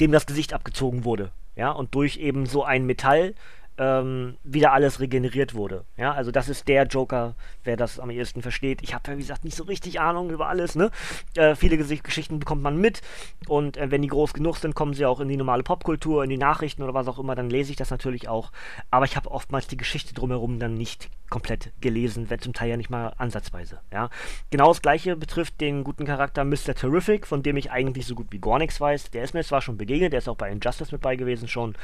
dem 0.00 0.12
das 0.12 0.26
Gesicht 0.26 0.54
abgezogen 0.54 1.04
wurde. 1.04 1.32
Ja, 1.56 1.72
und 1.72 1.94
durch 1.96 2.18
eben 2.18 2.46
so 2.46 2.62
ein 2.62 2.86
Metall 2.86 3.34
ähm, 3.78 4.36
wieder 4.42 4.72
alles 4.72 5.00
regeneriert 5.00 5.54
wurde. 5.54 5.84
Ja, 5.96 6.12
also 6.12 6.30
das 6.30 6.48
ist 6.48 6.68
der 6.68 6.84
Joker, 6.86 7.34
wer 7.64 7.76
das 7.76 8.00
am 8.00 8.10
ehesten 8.10 8.42
versteht. 8.42 8.82
Ich 8.82 8.94
habe 8.94 9.10
ja, 9.10 9.16
wie 9.16 9.22
gesagt, 9.22 9.44
nicht 9.44 9.56
so 9.56 9.64
richtig 9.64 10.00
Ahnung 10.00 10.30
über 10.30 10.48
alles. 10.48 10.74
Ne? 10.74 10.90
Äh, 11.34 11.54
viele 11.54 11.76
Gesicht 11.76 12.04
Geschichten 12.04 12.38
bekommt 12.38 12.62
man 12.62 12.78
mit 12.78 13.02
und 13.48 13.76
äh, 13.76 13.90
wenn 13.90 14.02
die 14.02 14.08
groß 14.08 14.32
genug 14.32 14.56
sind, 14.56 14.74
kommen 14.74 14.94
sie 14.94 15.06
auch 15.06 15.20
in 15.20 15.28
die 15.28 15.36
normale 15.36 15.62
Popkultur, 15.62 16.24
in 16.24 16.30
die 16.30 16.38
Nachrichten 16.38 16.82
oder 16.82 16.94
was 16.94 17.08
auch 17.08 17.18
immer, 17.18 17.34
dann 17.34 17.50
lese 17.50 17.70
ich 17.70 17.76
das 17.76 17.90
natürlich 17.90 18.28
auch. 18.28 18.50
Aber 18.90 19.04
ich 19.04 19.16
habe 19.16 19.30
oftmals 19.30 19.66
die 19.66 19.76
Geschichte 19.76 20.14
drumherum 20.14 20.58
dann 20.58 20.74
nicht 20.74 21.10
komplett 21.28 21.72
gelesen, 21.80 22.30
wenn 22.30 22.40
zum 22.40 22.52
Teil 22.52 22.70
ja 22.70 22.76
nicht 22.76 22.90
mal 22.90 23.12
ansatzweise. 23.18 23.80
Ja? 23.92 24.10
Genau 24.50 24.68
das 24.68 24.82
gleiche 24.82 25.16
betrifft 25.16 25.60
den 25.60 25.84
guten 25.84 26.04
Charakter 26.04 26.44
Mr. 26.44 26.74
Terrific, 26.74 27.26
von 27.26 27.42
dem 27.42 27.56
ich 27.56 27.70
eigentlich 27.70 28.06
so 28.06 28.14
gut 28.14 28.28
wie 28.30 28.40
gar 28.40 28.58
nichts 28.58 28.80
weiß. 28.80 29.10
Der 29.10 29.24
ist 29.24 29.34
mir 29.34 29.44
zwar 29.44 29.60
schon 29.60 29.76
begegnet, 29.76 30.12
der 30.12 30.18
ist 30.18 30.28
auch 30.28 30.36
bei 30.36 30.50
Injustice 30.50 30.92
mit 30.92 31.00
bei 31.00 31.16
gewesen 31.16 31.48
schon, 31.48 31.74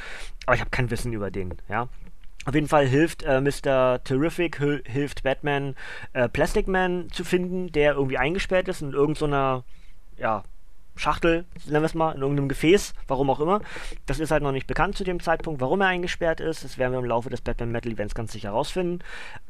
aber 0.45 0.55
ich 0.55 0.61
habe 0.61 0.71
kein 0.71 0.89
Wissen 0.89 1.13
über 1.13 1.29
den. 1.29 1.55
Auf 2.45 2.55
jeden 2.55 2.67
Fall 2.67 2.85
hilft 2.87 3.23
äh, 3.23 3.39
Mr. 3.39 4.03
Terrific, 4.03 4.57
hilft 4.85 5.23
Batman, 5.23 5.75
äh, 6.11 6.27
Plastic 6.27 6.67
Man 6.67 7.09
zu 7.11 7.23
finden, 7.23 7.71
der 7.71 7.93
irgendwie 7.93 8.17
eingesperrt 8.17 8.67
ist 8.67 8.81
in 8.81 8.91
irgendeiner, 8.91 9.63
so 10.17 10.21
ja, 10.21 10.43
Schachtel, 10.95 11.45
nennen 11.65 11.81
wir 11.81 11.85
es 11.85 11.95
mal, 11.95 12.11
in 12.11 12.21
irgendeinem 12.21 12.49
Gefäß, 12.49 12.93
warum 13.07 13.29
auch 13.29 13.39
immer. 13.39 13.61
Das 14.05 14.19
ist 14.19 14.31
halt 14.31 14.43
noch 14.43 14.51
nicht 14.51 14.67
bekannt 14.67 14.95
zu 14.95 15.03
dem 15.03 15.19
Zeitpunkt, 15.19 15.59
warum 15.59 15.81
er 15.81 15.87
eingesperrt 15.87 16.39
ist. 16.39 16.63
Das 16.63 16.77
werden 16.77 16.91
wir 16.91 16.99
im 16.99 17.05
Laufe 17.05 17.29
des 17.29 17.41
Batman 17.41 17.71
Metal 17.71 17.91
Events 17.91 18.13
ganz 18.13 18.31
sicher 18.31 18.49
herausfinden. 18.49 18.99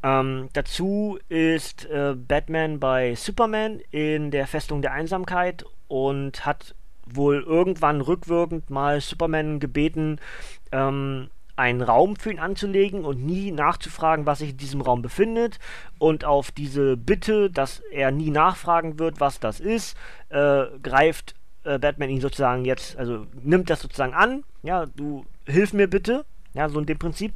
Ähm, 0.03 0.49
dazu 0.53 1.19
ist 1.29 1.85
äh, 1.85 2.15
Batman 2.15 2.79
bei 2.79 3.15
Superman 3.15 3.81
in 3.91 4.31
der 4.31 4.47
Festung 4.47 4.81
der 4.81 4.93
Einsamkeit 4.93 5.65
und 5.87 6.45
hat 6.45 6.75
wohl 7.05 7.43
irgendwann 7.43 7.99
rückwirkend 7.99 8.69
mal 8.69 9.01
Superman 9.01 9.59
gebeten, 9.59 10.19
ähm, 10.71 11.29
einen 11.55 11.81
Raum 11.81 12.15
für 12.15 12.31
ihn 12.31 12.39
anzulegen 12.39 13.05
und 13.05 13.23
nie 13.23 13.51
nachzufragen, 13.51 14.25
was 14.25 14.39
sich 14.39 14.51
in 14.51 14.57
diesem 14.57 14.81
Raum 14.81 15.01
befindet. 15.01 15.59
Und 15.99 16.25
auf 16.25 16.51
diese 16.51 16.97
Bitte, 16.97 17.49
dass 17.49 17.81
er 17.91 18.11
nie 18.11 18.29
nachfragen 18.29 18.99
wird, 18.99 19.19
was 19.19 19.39
das 19.39 19.59
ist, 19.59 19.95
äh, 20.29 20.65
greift 20.81 21.35
äh, 21.63 21.77
Batman 21.77 22.09
ihn 22.09 22.21
sozusagen 22.21 22.65
jetzt, 22.65 22.97
also 22.97 23.27
nimmt 23.41 23.69
das 23.69 23.81
sozusagen 23.81 24.13
an. 24.13 24.43
Ja, 24.63 24.85
du 24.85 25.25
hilf 25.45 25.73
mir 25.73 25.87
bitte. 25.87 26.25
Ja, 26.53 26.69
so 26.69 26.79
in 26.79 26.85
dem 26.85 26.99
Prinzip. 26.99 27.33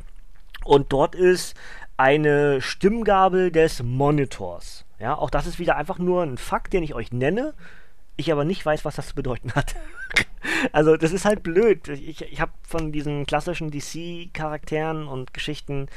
Und 0.64 0.92
dort 0.92 1.16
ist 1.16 1.56
eine 1.96 2.62
Stimmgabel 2.62 3.52
des 3.52 3.84
Monitors. 3.84 4.86
Ja, 5.00 5.16
auch 5.16 5.30
das 5.30 5.46
ist 5.46 5.60
wieder 5.60 5.76
einfach 5.76 6.00
nur 6.00 6.24
ein 6.24 6.38
Fakt, 6.38 6.74
den 6.74 6.84
ich 6.84 6.96
euch 6.96 7.12
nenne 7.12 7.54
ich 8.18 8.32
aber 8.32 8.44
nicht 8.44 8.66
weiß, 8.66 8.84
was 8.84 8.96
das 8.96 9.10
zu 9.10 9.16
bedeuten 9.16 9.54
hat. 9.54 9.76
also 10.72 10.98
das 10.98 11.12
ist 11.12 11.26
halt 11.26 11.44
blöd. 11.44 11.88
Ich, 11.88 12.22
ich 12.22 12.42
habe 12.42 12.52
von 12.62 12.92
diesen 12.92 13.26
klassischen 13.26 13.72
DC-Charakteren 13.72 15.08
und 15.08 15.34
Geschichten 15.34 15.88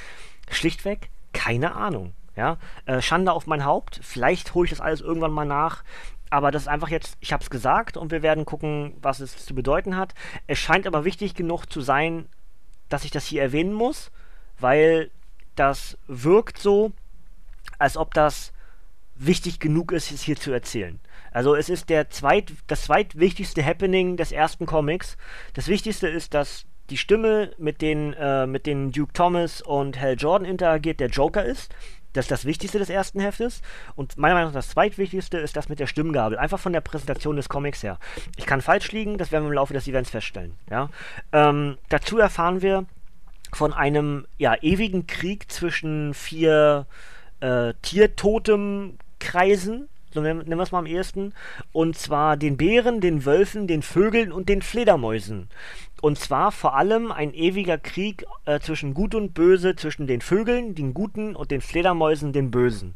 schlichtweg 0.50 1.10
keine 1.32 1.74
Ahnung. 1.74 2.12
Ja, 2.36 2.58
äh, 2.86 3.02
Schande 3.02 3.32
auf 3.32 3.46
mein 3.46 3.64
Haupt. 3.64 4.00
Vielleicht 4.02 4.54
hole 4.54 4.64
ich 4.64 4.70
das 4.70 4.80
alles 4.80 5.00
irgendwann 5.00 5.32
mal 5.32 5.44
nach. 5.44 5.82
Aber 6.30 6.52
das 6.52 6.62
ist 6.62 6.68
einfach 6.68 6.88
jetzt, 6.88 7.16
ich 7.20 7.32
habe 7.32 7.42
es 7.42 7.50
gesagt 7.50 7.96
und 7.96 8.12
wir 8.12 8.22
werden 8.22 8.44
gucken, 8.44 8.94
was 9.02 9.18
es 9.18 9.44
zu 9.44 9.54
bedeuten 9.54 9.96
hat. 9.96 10.14
Es 10.46 10.58
scheint 10.58 10.86
aber 10.86 11.04
wichtig 11.04 11.34
genug 11.34 11.66
zu 11.66 11.80
sein, 11.80 12.28
dass 12.88 13.04
ich 13.04 13.10
das 13.10 13.26
hier 13.26 13.42
erwähnen 13.42 13.72
muss, 13.72 14.12
weil 14.58 15.10
das 15.56 15.98
wirkt 16.06 16.58
so, 16.58 16.92
als 17.78 17.96
ob 17.96 18.14
das 18.14 18.52
wichtig 19.16 19.58
genug 19.58 19.92
ist, 19.92 20.12
es 20.12 20.22
hier 20.22 20.36
zu 20.36 20.52
erzählen. 20.52 21.00
Also 21.32 21.54
es 21.54 21.68
ist 21.68 21.88
der 21.88 22.10
zweit, 22.10 22.52
das 22.66 22.82
zweitwichtigste 22.82 23.64
Happening 23.64 24.16
des 24.16 24.32
ersten 24.32 24.66
Comics. 24.66 25.16
Das 25.54 25.68
Wichtigste 25.68 26.08
ist, 26.08 26.34
dass 26.34 26.66
die 26.90 26.96
Stimme 26.96 27.52
mit 27.56 27.82
den, 27.82 28.14
äh, 28.14 28.46
mit 28.46 28.66
den 28.66 28.92
Duke 28.92 29.12
Thomas 29.12 29.62
und 29.62 30.00
Hal 30.00 30.16
Jordan 30.18 30.48
interagiert, 30.48 31.00
der 31.00 31.08
Joker 31.08 31.44
ist. 31.44 31.74
Das 32.12 32.24
ist 32.24 32.32
das 32.32 32.44
Wichtigste 32.44 32.80
des 32.80 32.90
ersten 32.90 33.20
Heftes. 33.20 33.62
Und 33.94 34.18
meiner 34.18 34.34
Meinung 34.34 34.48
nach 34.48 34.58
das 34.58 34.70
zweitwichtigste 34.70 35.38
ist 35.38 35.56
das 35.56 35.68
mit 35.68 35.78
der 35.78 35.86
Stimmgabel. 35.86 36.36
Einfach 36.38 36.58
von 36.58 36.72
der 36.72 36.80
Präsentation 36.80 37.36
des 37.36 37.48
Comics 37.48 37.84
her. 37.84 38.00
Ich 38.36 38.46
kann 38.46 38.60
falsch 38.60 38.90
liegen, 38.90 39.16
das 39.16 39.30
werden 39.30 39.44
wir 39.44 39.50
im 39.50 39.54
Laufe 39.54 39.74
des 39.74 39.86
Events 39.86 40.10
feststellen. 40.10 40.54
Ja? 40.68 40.88
Ähm, 41.32 41.78
dazu 41.88 42.18
erfahren 42.18 42.62
wir 42.62 42.86
von 43.52 43.72
einem 43.72 44.26
ja, 44.38 44.56
ewigen 44.60 45.06
Krieg 45.06 45.52
zwischen 45.52 46.14
vier 46.14 46.86
äh, 47.40 47.74
Tiertotem-Kreisen 47.82 49.89
so 50.12 50.20
nennen, 50.20 50.46
wir 50.46 50.58
es 50.58 50.72
mal 50.72 50.80
am 50.80 50.86
ehesten, 50.86 51.32
und 51.72 51.96
zwar 51.96 52.36
den 52.36 52.56
Bären, 52.56 53.00
den 53.00 53.24
Wölfen, 53.24 53.66
den 53.66 53.82
Vögeln 53.82 54.32
und 54.32 54.48
den 54.48 54.62
Fledermäusen. 54.62 55.48
Und 56.02 56.18
zwar 56.18 56.50
vor 56.50 56.76
allem 56.76 57.12
ein 57.12 57.34
ewiger 57.34 57.78
Krieg 57.78 58.24
äh, 58.46 58.58
zwischen 58.60 58.94
Gut 58.94 59.14
und 59.14 59.34
Böse, 59.34 59.76
zwischen 59.76 60.06
den 60.06 60.20
Vögeln, 60.20 60.74
den 60.74 60.94
Guten, 60.94 61.36
und 61.36 61.50
den 61.50 61.60
Fledermäusen, 61.60 62.32
den 62.32 62.50
Bösen. 62.50 62.94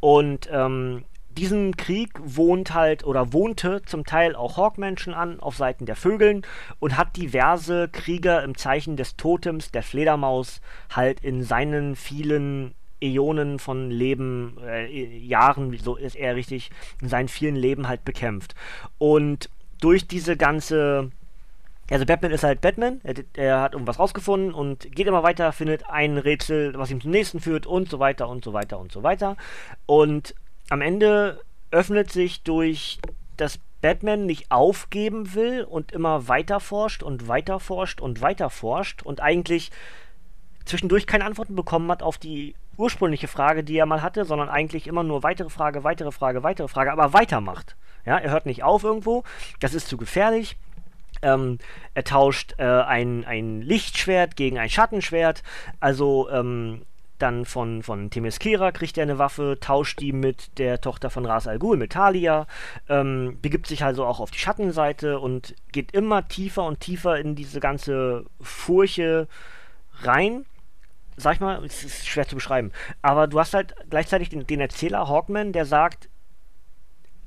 Und 0.00 0.48
ähm, 0.52 1.04
diesen 1.36 1.76
Krieg 1.76 2.10
wohnt 2.22 2.74
halt 2.74 3.04
oder 3.04 3.32
wohnte 3.32 3.82
zum 3.86 4.04
Teil 4.04 4.36
auch 4.36 4.56
Hawkmenschen 4.56 5.14
an 5.14 5.40
auf 5.40 5.56
Seiten 5.56 5.86
der 5.86 5.96
Vögeln 5.96 6.42
und 6.78 6.96
hat 6.96 7.16
diverse 7.16 7.88
Krieger 7.88 8.44
im 8.44 8.56
Zeichen 8.56 8.96
des 8.96 9.16
Totems 9.16 9.72
der 9.72 9.82
Fledermaus 9.82 10.60
halt 10.90 11.20
in 11.20 11.42
seinen 11.42 11.96
vielen 11.96 12.74
Äonen 13.00 13.58
von 13.58 13.90
Leben, 13.90 14.56
äh, 14.64 14.86
Jahren, 15.18 15.76
so 15.78 15.96
ist 15.96 16.16
er 16.16 16.36
richtig, 16.36 16.70
in 17.00 17.08
seinen 17.08 17.28
vielen 17.28 17.56
Leben 17.56 17.88
halt 17.88 18.04
bekämpft. 18.04 18.54
Und 18.98 19.50
durch 19.80 20.06
diese 20.06 20.36
ganze 20.36 21.10
also 21.90 22.06
Batman 22.06 22.30
ist 22.30 22.44
halt 22.44 22.62
Batman, 22.62 23.00
er, 23.02 23.14
er, 23.34 23.60
hat 23.60 23.74
irgendwas 23.74 23.98
rausgefunden 23.98 24.54
und 24.54 24.90
geht 24.94 25.06
immer 25.06 25.22
weiter, 25.22 25.52
findet 25.52 25.88
ein 25.88 26.16
Rätsel, 26.16 26.72
was 26.76 26.90
ihm 26.90 27.00
zum 27.00 27.10
nächsten 27.10 27.40
führt 27.40 27.66
und 27.66 27.90
so 27.90 27.98
weiter 27.98 28.28
und 28.28 28.42
so 28.42 28.54
weiter 28.54 28.78
und 28.78 28.90
so 28.90 29.02
weiter. 29.02 29.36
Und 29.84 30.34
am 30.70 30.80
Ende 30.80 31.40
öffnet 31.70 32.10
sich 32.10 32.42
durch 32.42 33.00
das 33.36 33.58
Batman 33.82 34.24
nicht 34.24 34.50
aufgeben 34.50 35.34
will 35.34 35.62
und 35.62 35.92
immer 35.92 36.26
weiter 36.26 36.58
forscht 36.58 37.02
und 37.02 37.28
weiter 37.28 37.60
forscht 37.60 38.00
und 38.00 38.22
weiter 38.22 38.48
forscht 38.48 39.02
und 39.02 39.20
eigentlich 39.20 39.70
zwischendurch 40.64 41.06
keine 41.06 41.24
Antworten 41.24 41.54
bekommen 41.54 41.90
hat 41.90 42.02
auf 42.02 42.18
die 42.18 42.54
ursprüngliche 42.76 43.28
Frage, 43.28 43.64
die 43.64 43.76
er 43.76 43.86
mal 43.86 44.02
hatte, 44.02 44.24
sondern 44.24 44.48
eigentlich 44.48 44.86
immer 44.86 45.02
nur 45.02 45.22
weitere 45.22 45.50
Frage, 45.50 45.84
weitere 45.84 46.10
Frage, 46.10 46.42
weitere 46.42 46.68
Frage, 46.68 46.92
aber 46.92 47.12
weitermacht. 47.12 47.76
Ja, 48.04 48.18
er 48.18 48.30
hört 48.30 48.46
nicht 48.46 48.62
auf 48.62 48.84
irgendwo. 48.84 49.24
Das 49.60 49.74
ist 49.74 49.88
zu 49.88 49.96
gefährlich. 49.96 50.56
Ähm, 51.22 51.58
er 51.94 52.04
tauscht 52.04 52.54
äh, 52.58 52.64
ein, 52.64 53.24
ein 53.24 53.62
Lichtschwert 53.62 54.36
gegen 54.36 54.58
ein 54.58 54.68
Schattenschwert. 54.68 55.42
Also 55.80 56.28
ähm, 56.30 56.82
dann 57.18 57.44
von, 57.44 57.82
von 57.82 58.10
Themyscira 58.10 58.72
kriegt 58.72 58.98
er 58.98 59.04
eine 59.04 59.18
Waffe, 59.18 59.58
tauscht 59.60 60.00
die 60.00 60.12
mit 60.12 60.58
der 60.58 60.80
Tochter 60.80 61.10
von 61.10 61.24
Ras 61.24 61.46
Al 61.46 61.58
Ghul, 61.58 61.76
mit 61.76 61.92
Talia, 61.92 62.46
ähm, 62.88 63.38
begibt 63.40 63.66
sich 63.66 63.84
also 63.84 64.04
auch 64.04 64.20
auf 64.20 64.30
die 64.30 64.38
Schattenseite 64.38 65.20
und 65.20 65.54
geht 65.72 65.92
immer 65.92 66.26
tiefer 66.28 66.64
und 66.64 66.80
tiefer 66.80 67.18
in 67.18 67.34
diese 67.34 67.60
ganze 67.60 68.26
Furche 68.40 69.28
rein. 70.02 70.44
Sag 71.16 71.34
ich 71.34 71.40
mal, 71.40 71.64
es 71.64 71.84
ist 71.84 72.06
schwer 72.06 72.26
zu 72.26 72.34
beschreiben. 72.34 72.72
Aber 73.02 73.26
du 73.26 73.38
hast 73.38 73.54
halt 73.54 73.74
gleichzeitig 73.90 74.28
den, 74.28 74.46
den 74.46 74.60
Erzähler 74.60 75.08
Hawkman, 75.08 75.52
der 75.52 75.64
sagt, 75.64 76.08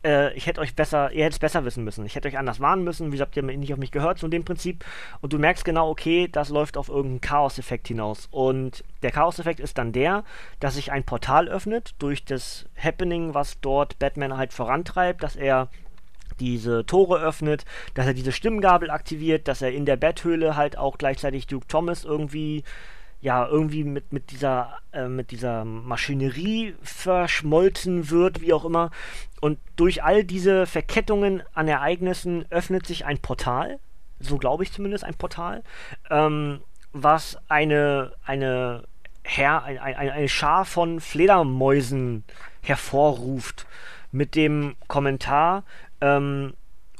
äh, 0.03 0.33
ich 0.33 0.47
hätte 0.47 0.61
euch 0.61 0.75
besser, 0.75 1.11
ihr 1.11 1.23
hättet 1.23 1.35
es 1.35 1.39
besser 1.39 1.65
wissen 1.65 1.83
müssen. 1.83 2.05
Ich 2.05 2.15
hätte 2.15 2.27
euch 2.27 2.37
anders 2.37 2.59
warnen 2.59 2.83
müssen. 2.83 3.07
Wie 3.07 3.11
gesagt, 3.11 3.35
ihr 3.35 3.43
habt 3.43 3.57
nicht 3.57 3.73
auf 3.73 3.79
mich 3.79 3.91
gehört, 3.91 4.19
so 4.19 4.27
in 4.27 4.31
dem 4.31 4.45
Prinzip. 4.45 4.85
Und 5.21 5.33
du 5.33 5.39
merkst 5.39 5.65
genau, 5.65 5.89
okay, 5.89 6.27
das 6.31 6.49
läuft 6.49 6.77
auf 6.77 6.89
irgendeinen 6.89 7.21
Chaos-Effekt 7.21 7.87
hinaus. 7.87 8.27
Und 8.31 8.83
der 9.03 9.11
Chaos-Effekt 9.11 9.59
ist 9.59 9.77
dann 9.77 9.91
der, 9.91 10.23
dass 10.59 10.75
sich 10.75 10.91
ein 10.91 11.03
Portal 11.03 11.47
öffnet 11.47 11.95
durch 11.99 12.25
das 12.25 12.65
Happening, 12.81 13.33
was 13.33 13.59
dort 13.61 13.99
Batman 13.99 14.37
halt 14.37 14.53
vorantreibt, 14.53 15.23
dass 15.23 15.35
er 15.35 15.69
diese 16.39 16.85
Tore 16.85 17.19
öffnet, 17.19 17.65
dass 17.95 18.05
er 18.05 18.13
diese 18.13 18.31
Stimmgabel 18.31 18.91
aktiviert, 18.91 19.47
dass 19.47 19.63
er 19.63 19.71
in 19.71 19.85
der 19.85 19.97
Betthöhle 19.97 20.55
halt 20.55 20.77
auch 20.77 20.99
gleichzeitig 20.99 21.47
Duke 21.47 21.67
Thomas 21.67 22.03
irgendwie 22.03 22.63
ja, 23.21 23.47
irgendwie 23.47 23.83
mit, 23.83 24.13
mit 24.13 24.31
dieser, 24.31 24.77
äh, 24.91 25.07
mit 25.07 25.31
dieser 25.31 25.65
Maschinerie 25.65 26.75
verschmolzen 26.83 28.09
wird, 28.09 28.41
wie 28.41 28.53
auch 28.53 28.65
immer. 28.65 28.91
Und 29.41 29.59
durch 29.75 30.03
all 30.03 30.23
diese 30.23 30.65
Verkettungen 30.65 31.41
an 31.53 31.67
Ereignissen 31.67 32.45
öffnet 32.51 32.85
sich 32.85 33.05
ein 33.05 33.17
Portal, 33.19 33.79
so 34.19 34.37
glaube 34.37 34.63
ich 34.63 34.71
zumindest 34.71 35.03
ein 35.03 35.15
Portal, 35.15 35.63
ähm, 36.09 36.61
was 36.93 37.37
eine, 37.47 38.13
eine, 38.23 38.83
Her 39.23 39.63
ein, 39.63 39.77
ein, 39.79 39.95
eine 39.95 40.29
Schar 40.29 40.65
von 40.65 41.01
Fledermäusen 41.01 42.23
hervorruft 42.61 43.65
mit 44.11 44.35
dem 44.35 44.75
Kommentar 44.87 45.63
ähm, 46.01 46.53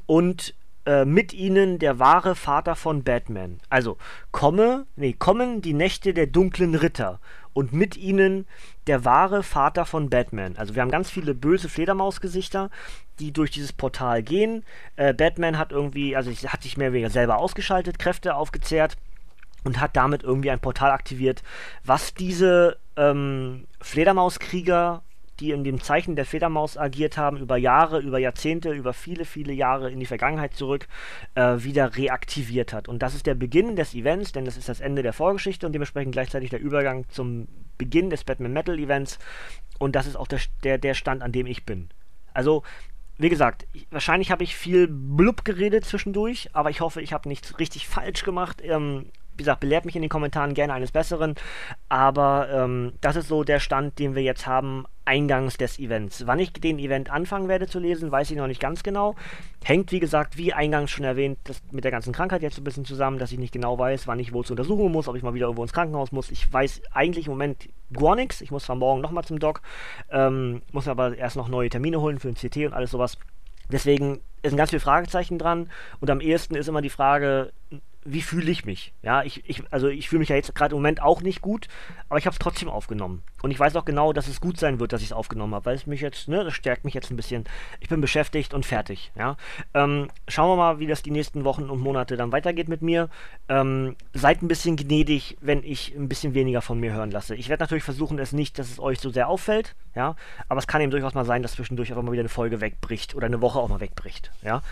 und 0.06 0.54
äh, 0.88 1.04
mit 1.04 1.34
ihnen 1.34 1.78
der 1.78 1.98
wahre 1.98 2.34
Vater 2.34 2.74
von 2.74 3.04
Batman. 3.04 3.60
Also 3.68 3.98
komme, 4.30 4.86
nee, 4.96 5.12
kommen 5.12 5.60
die 5.60 5.74
Nächte 5.74 6.14
der 6.14 6.26
dunklen 6.26 6.74
Ritter 6.74 7.20
und 7.52 7.74
mit 7.74 7.98
ihnen 7.98 8.46
der 8.86 9.04
wahre 9.04 9.42
Vater 9.42 9.84
von 9.84 10.08
Batman. 10.08 10.56
Also 10.56 10.74
wir 10.74 10.80
haben 10.80 10.90
ganz 10.90 11.10
viele 11.10 11.34
böse 11.34 11.68
Fledermausgesichter, 11.68 12.70
die 13.18 13.34
durch 13.34 13.50
dieses 13.50 13.74
Portal 13.74 14.22
gehen. 14.22 14.64
Äh, 14.96 15.12
Batman 15.12 15.58
hat 15.58 15.72
irgendwie, 15.72 16.16
also 16.16 16.30
hat 16.30 16.62
sich 16.62 16.78
mehr 16.78 16.86
oder 16.88 16.94
weniger 16.94 17.10
selber 17.10 17.36
ausgeschaltet, 17.36 17.98
Kräfte 17.98 18.34
aufgezehrt 18.34 18.96
und 19.64 19.80
hat 19.80 19.94
damit 19.94 20.22
irgendwie 20.22 20.50
ein 20.50 20.60
Portal 20.60 20.90
aktiviert, 20.90 21.42
was 21.84 22.14
diese 22.14 22.78
ähm, 22.96 23.66
Fledermauskrieger 23.82 25.02
die 25.40 25.52
in 25.52 25.64
dem 25.64 25.80
Zeichen 25.80 26.16
der 26.16 26.24
Fledermaus 26.24 26.76
agiert 26.76 27.16
haben, 27.16 27.36
über 27.36 27.56
Jahre, 27.56 28.00
über 28.00 28.18
Jahrzehnte, 28.18 28.72
über 28.72 28.92
viele, 28.92 29.24
viele 29.24 29.52
Jahre 29.52 29.90
in 29.90 30.00
die 30.00 30.06
Vergangenheit 30.06 30.54
zurück, 30.54 30.88
äh, 31.34 31.56
wieder 31.58 31.96
reaktiviert 31.96 32.72
hat. 32.72 32.88
Und 32.88 33.02
das 33.02 33.14
ist 33.14 33.26
der 33.26 33.34
Beginn 33.34 33.76
des 33.76 33.94
Events, 33.94 34.32
denn 34.32 34.44
das 34.44 34.56
ist 34.56 34.68
das 34.68 34.80
Ende 34.80 35.02
der 35.02 35.12
Vorgeschichte 35.12 35.66
und 35.66 35.72
dementsprechend 35.72 36.12
gleichzeitig 36.12 36.50
der 36.50 36.60
Übergang 36.60 37.08
zum 37.08 37.48
Beginn 37.76 38.10
des 38.10 38.24
Batman 38.24 38.52
Metal 38.52 38.78
Events. 38.78 39.18
Und 39.78 39.94
das 39.94 40.06
ist 40.06 40.16
auch 40.16 40.26
der, 40.26 40.40
der, 40.64 40.78
der 40.78 40.94
Stand, 40.94 41.22
an 41.22 41.32
dem 41.32 41.46
ich 41.46 41.64
bin. 41.64 41.88
Also, 42.34 42.62
wie 43.16 43.28
gesagt, 43.28 43.66
ich, 43.72 43.86
wahrscheinlich 43.90 44.30
habe 44.30 44.44
ich 44.44 44.56
viel 44.56 44.88
blub 44.88 45.44
geredet 45.44 45.84
zwischendurch, 45.84 46.50
aber 46.52 46.70
ich 46.70 46.80
hoffe, 46.80 47.00
ich 47.00 47.12
habe 47.12 47.28
nichts 47.28 47.58
richtig 47.58 47.88
falsch 47.88 48.24
gemacht. 48.24 48.60
Ähm, 48.62 49.06
wie 49.38 49.44
gesagt, 49.44 49.60
belehrt 49.60 49.84
mich 49.84 49.94
in 49.94 50.02
den 50.02 50.08
Kommentaren 50.08 50.52
gerne 50.52 50.72
eines 50.72 50.90
Besseren. 50.90 51.36
Aber 51.88 52.48
ähm, 52.50 52.92
das 53.00 53.16
ist 53.16 53.28
so 53.28 53.44
der 53.44 53.60
Stand, 53.60 53.98
den 53.98 54.16
wir 54.16 54.22
jetzt 54.22 54.46
haben, 54.46 54.84
eingangs 55.08 55.56
des 55.56 55.78
Events. 55.78 56.26
Wann 56.26 56.38
ich 56.38 56.52
den 56.52 56.78
Event 56.78 57.10
anfangen 57.10 57.48
werde 57.48 57.66
zu 57.66 57.80
lesen, 57.80 58.12
weiß 58.12 58.30
ich 58.30 58.36
noch 58.36 58.46
nicht 58.46 58.60
ganz 58.60 58.82
genau. 58.82 59.14
Hängt, 59.64 59.90
wie 59.90 60.00
gesagt, 60.00 60.36
wie 60.36 60.52
eingangs 60.52 60.90
schon 60.90 61.04
erwähnt, 61.04 61.38
mit 61.72 61.84
der 61.84 61.90
ganzen 61.90 62.12
Krankheit 62.12 62.42
jetzt 62.42 62.58
ein 62.58 62.64
bisschen 62.64 62.84
zusammen, 62.84 63.18
dass 63.18 63.32
ich 63.32 63.38
nicht 63.38 63.52
genau 63.52 63.78
weiß, 63.78 64.06
wann 64.06 64.20
ich 64.20 64.34
wo 64.34 64.42
zur 64.42 64.54
Untersuchung 64.54 64.92
muss, 64.92 65.08
ob 65.08 65.16
ich 65.16 65.22
mal 65.22 65.32
wieder 65.32 65.46
irgendwo 65.46 65.62
ins 65.62 65.72
Krankenhaus 65.72 66.12
muss. 66.12 66.30
Ich 66.30 66.52
weiß 66.52 66.82
eigentlich 66.92 67.26
im 67.26 67.32
Moment 67.32 67.70
gar 67.92 68.14
nichts. 68.14 68.42
Ich 68.42 68.50
muss 68.50 68.64
zwar 68.64 68.76
morgen 68.76 69.00
nochmal 69.00 69.24
zum 69.24 69.38
Doc, 69.38 69.62
ähm, 70.10 70.60
muss 70.72 70.86
aber 70.86 71.16
erst 71.16 71.36
noch 71.36 71.48
neue 71.48 71.70
Termine 71.70 72.00
holen 72.00 72.18
für 72.18 72.28
ein 72.28 72.34
CT 72.34 72.66
und 72.66 72.74
alles 72.74 72.90
sowas. 72.90 73.16
Deswegen 73.72 74.20
sind 74.44 74.56
ganz 74.56 74.70
viele 74.70 74.80
Fragezeichen 74.80 75.38
dran 75.38 75.70
und 76.00 76.10
am 76.10 76.20
ehesten 76.20 76.54
ist 76.54 76.68
immer 76.68 76.82
die 76.82 76.90
Frage, 76.90 77.52
wie 78.12 78.22
fühle 78.22 78.50
ich 78.50 78.64
mich? 78.64 78.92
Ja, 79.02 79.22
ich, 79.22 79.48
ich 79.48 79.62
also 79.70 79.88
ich 79.88 80.08
fühle 80.08 80.20
mich 80.20 80.30
ja 80.30 80.36
jetzt 80.36 80.54
gerade 80.54 80.74
im 80.74 80.78
Moment 80.78 81.02
auch 81.02 81.20
nicht 81.20 81.42
gut, 81.42 81.68
aber 82.08 82.18
ich 82.18 82.26
habe 82.26 82.32
es 82.32 82.38
trotzdem 82.38 82.68
aufgenommen. 82.68 83.22
Und 83.42 83.50
ich 83.50 83.60
weiß 83.60 83.76
auch 83.76 83.84
genau, 83.84 84.12
dass 84.12 84.28
es 84.28 84.40
gut 84.40 84.58
sein 84.58 84.80
wird, 84.80 84.92
dass 84.92 85.02
ich 85.02 85.08
es 85.08 85.12
aufgenommen 85.12 85.54
habe, 85.54 85.66
weil 85.66 85.76
es 85.76 85.86
mich 85.86 86.00
jetzt, 86.00 86.28
ne, 86.28 86.42
das 86.44 86.54
stärkt 86.54 86.84
mich 86.84 86.94
jetzt 86.94 87.10
ein 87.10 87.16
bisschen. 87.16 87.44
Ich 87.80 87.88
bin 87.88 88.00
beschäftigt 88.00 88.54
und 88.54 88.66
fertig, 88.66 89.12
ja. 89.16 89.36
Ähm, 89.74 90.08
schauen 90.26 90.50
wir 90.50 90.56
mal, 90.56 90.78
wie 90.78 90.86
das 90.86 91.02
die 91.02 91.10
nächsten 91.10 91.44
Wochen 91.44 91.70
und 91.70 91.80
Monate 91.80 92.16
dann 92.16 92.32
weitergeht 92.32 92.68
mit 92.68 92.82
mir. 92.82 93.10
Ähm, 93.48 93.96
seid 94.14 94.42
ein 94.42 94.48
bisschen 94.48 94.76
gnädig, 94.76 95.36
wenn 95.40 95.62
ich 95.62 95.94
ein 95.94 96.08
bisschen 96.08 96.34
weniger 96.34 96.62
von 96.62 96.80
mir 96.80 96.92
hören 96.92 97.10
lasse. 97.10 97.34
Ich 97.34 97.48
werde 97.48 97.62
natürlich 97.62 97.84
versuchen, 97.84 98.18
es 98.18 98.32
nicht, 98.32 98.58
dass 98.58 98.70
es 98.70 98.80
euch 98.80 99.00
so 99.00 99.10
sehr 99.10 99.28
auffällt, 99.28 99.74
ja. 99.94 100.16
Aber 100.48 100.58
es 100.58 100.66
kann 100.66 100.80
eben 100.80 100.90
durchaus 100.90 101.14
mal 101.14 101.24
sein, 101.24 101.42
dass 101.42 101.52
zwischendurch 101.52 101.90
einfach 101.90 102.02
mal 102.02 102.12
wieder 102.12 102.22
eine 102.22 102.28
Folge 102.28 102.60
wegbricht 102.60 103.14
oder 103.14 103.26
eine 103.26 103.40
Woche 103.40 103.58
auch 103.58 103.68
mal 103.68 103.80
wegbricht, 103.80 104.30
ja. 104.42 104.62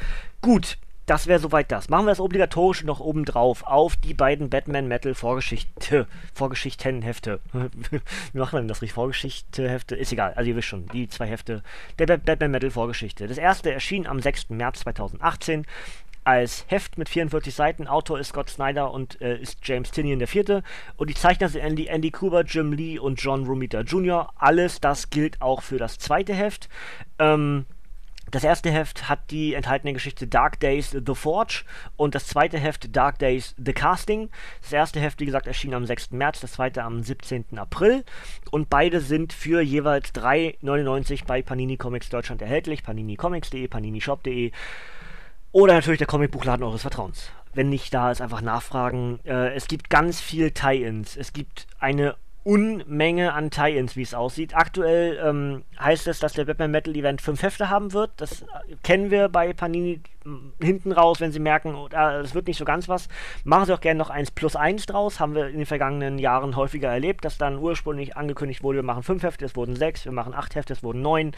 Gut, 0.41 0.79
das 1.07 1.27
wäre 1.29 1.39
soweit 1.39 1.71
das. 1.71 1.89
Machen 1.89 2.07
wir 2.07 2.11
das 2.11 2.21
obligatorisch 2.21 2.85
noch 2.85 3.01
oben 3.01 3.25
drauf 3.25 3.63
auf 3.65 3.97
die 3.97 4.15
beiden 4.15 4.51
Batman 4.51 4.89
Metal 4.89 5.15
Vorgeschichte, 5.15 6.07
Vorgeschichtenhefte. 6.35 7.41
Wie 7.53 8.39
machen 8.39 8.53
wir 8.53 8.61
denn 8.61 8.69
das 8.69 8.83
richtig? 8.83 8.95
Vorgeschichte-Hefte? 8.95 9.95
Ist 9.95 10.13
egal. 10.13 10.35
Also 10.35 10.51
ihr 10.51 10.57
wisst 10.57 10.69
schon, 10.69 10.87
die 10.89 11.09
zwei 11.09 11.27
Hefte 11.27 11.63
der 11.99 12.07
Batman 12.19 12.51
Metal 12.51 12.71
Vorgeschichte. 12.71 13.29
Das 13.29 13.39
erste 13.39 13.73
erschien 13.73 14.07
am 14.07 14.21
6. 14.21 14.51
März 14.51 14.81
2018 14.81 15.65
als 16.25 16.65
Heft 16.69 16.99
mit 16.99 17.09
44 17.09 17.55
Seiten. 17.55 17.87
Autor 17.87 18.19
ist 18.19 18.29
Scott 18.29 18.51
Snyder 18.51 18.91
und 18.91 19.21
äh, 19.21 19.39
ist 19.39 19.59
James 19.63 19.93
Tinian 19.93 20.19
der 20.19 20.27
Vierte. 20.27 20.65
Und 20.97 21.09
die 21.09 21.15
Zeichner 21.15 21.49
sind 21.49 21.61
Andy, 21.61 21.87
Andy 21.87 22.11
Kuber, 22.11 22.43
Jim 22.43 22.73
Lee 22.73 22.99
und 22.99 23.23
John 23.23 23.47
Romita 23.47 23.83
Jr. 23.83 24.33
Alles 24.35 24.81
das 24.81 25.11
gilt 25.11 25.41
auch 25.41 25.63
für 25.63 25.79
das 25.79 25.99
zweite 25.99 26.35
Heft. 26.35 26.69
Ähm, 27.21 27.65
das 28.31 28.45
erste 28.45 28.71
Heft 28.71 29.09
hat 29.09 29.31
die 29.31 29.55
enthaltene 29.55 29.93
Geschichte 29.93 30.27
Dark 30.27 30.59
Days 30.61 30.91
The 30.91 31.15
Forge 31.15 31.65
und 31.97 32.15
das 32.15 32.27
zweite 32.27 32.59
Heft 32.59 32.95
Dark 32.95 33.19
Days 33.19 33.55
The 33.57 33.73
Casting. 33.73 34.31
Das 34.63 34.73
erste 34.73 35.01
Heft, 35.01 35.21
wie 35.21 35.27
gesagt, 35.27 35.47
erschien 35.47 35.75
am 35.75 35.87
6. 35.87 36.11
März, 36.11 36.41
das 36.41 36.53
zweite 36.53 36.83
am 36.83 37.03
17. 37.03 37.57
April 37.57 38.05
und 38.51 38.69
beide 38.69 39.01
sind 39.01 39.33
für 39.33 39.61
jeweils 39.61 40.13
3,99 40.15 41.25
bei 41.27 41.43
Panini 41.43 41.77
Comics 41.77 42.09
Deutschland 42.09 42.43
erhältlich. 42.43 42.83
paninicomics.de, 42.83 43.69
paninishop.de 43.69 44.51
oder 45.53 45.75
natürlich 45.75 45.99
der 45.99 46.07
Comicbuchladen 46.07 46.65
eures 46.65 46.83
Vertrauens. 46.83 47.31
Wenn 47.55 47.71
nicht 47.71 47.95
da 47.95 48.11
ist, 48.11 48.21
einfach 48.21 48.43
nachfragen. 48.43 49.21
Äh, 49.25 49.55
es 49.55 49.69
gibt 49.69 49.89
ganz 49.89 50.21
viel 50.21 50.51
Tie-Ins. 50.51 51.17
Es 51.17 51.33
gibt 51.33 51.67
eine 51.79 52.17
Unmenge 52.47 53.33
an 53.33 53.51
Tie-Ins, 53.51 53.97
wie 53.97 54.03
es 54.03 54.15
aussieht. 54.15 54.55
Aktuell 54.55 55.19
ähm, 55.21 55.65
heißt 55.81 56.07
es, 56.07 56.21
dass 56.21 56.33
der 56.35 56.45
Batman 56.45 56.71
Metal 56.71 56.95
Event 56.95 57.21
fünf 57.21 57.43
Hefte 57.43 57.71
haben 57.71 57.93
wird. 57.93 58.13
Das 58.19 58.43
äh, 58.43 58.47
kennen 58.85 59.11
wir 59.11 59.29
bei 59.29 59.53
Panini 59.53 60.01
hinten 60.61 60.93
raus, 60.93 61.21
wenn 61.21 61.33
sie 61.33 61.39
merken, 61.39 61.75
oh, 61.75 61.89
es 62.23 62.35
wird 62.35 62.47
nicht 62.47 62.59
so 62.59 62.65
ganz 62.65 62.89
was. 62.89 63.09
Machen 63.45 63.67
sie 63.67 63.75
auch 63.75 63.81
gerne 63.81 63.99
noch 63.99 64.11
eins 64.11 64.31
plus 64.31 64.57
eins 64.57 64.87
draus. 64.87 65.21
Haben 65.21 65.35
wir 65.35 65.49
in 65.49 65.59
den 65.59 65.67
vergangenen 65.67 66.19
Jahren 66.19 66.57
häufiger 66.57 66.89
erlebt, 66.89 67.25
dass 67.25 67.39
dann 67.39 67.59
ursprünglich 67.59 68.17
angekündigt 68.17 68.63
wurde, 68.63 68.79
wir 68.79 68.83
machen 68.83 69.03
fünf 69.03 69.23
Hefte, 69.23 69.45
es 69.45 69.57
wurden 69.57 69.77
sechs, 69.77 70.05
wir 70.05 70.13
machen 70.13 70.35
acht 70.35 70.55
Hefte, 70.55 70.73
es 70.73 70.83
wurden 70.83 71.03
neun. 71.03 71.33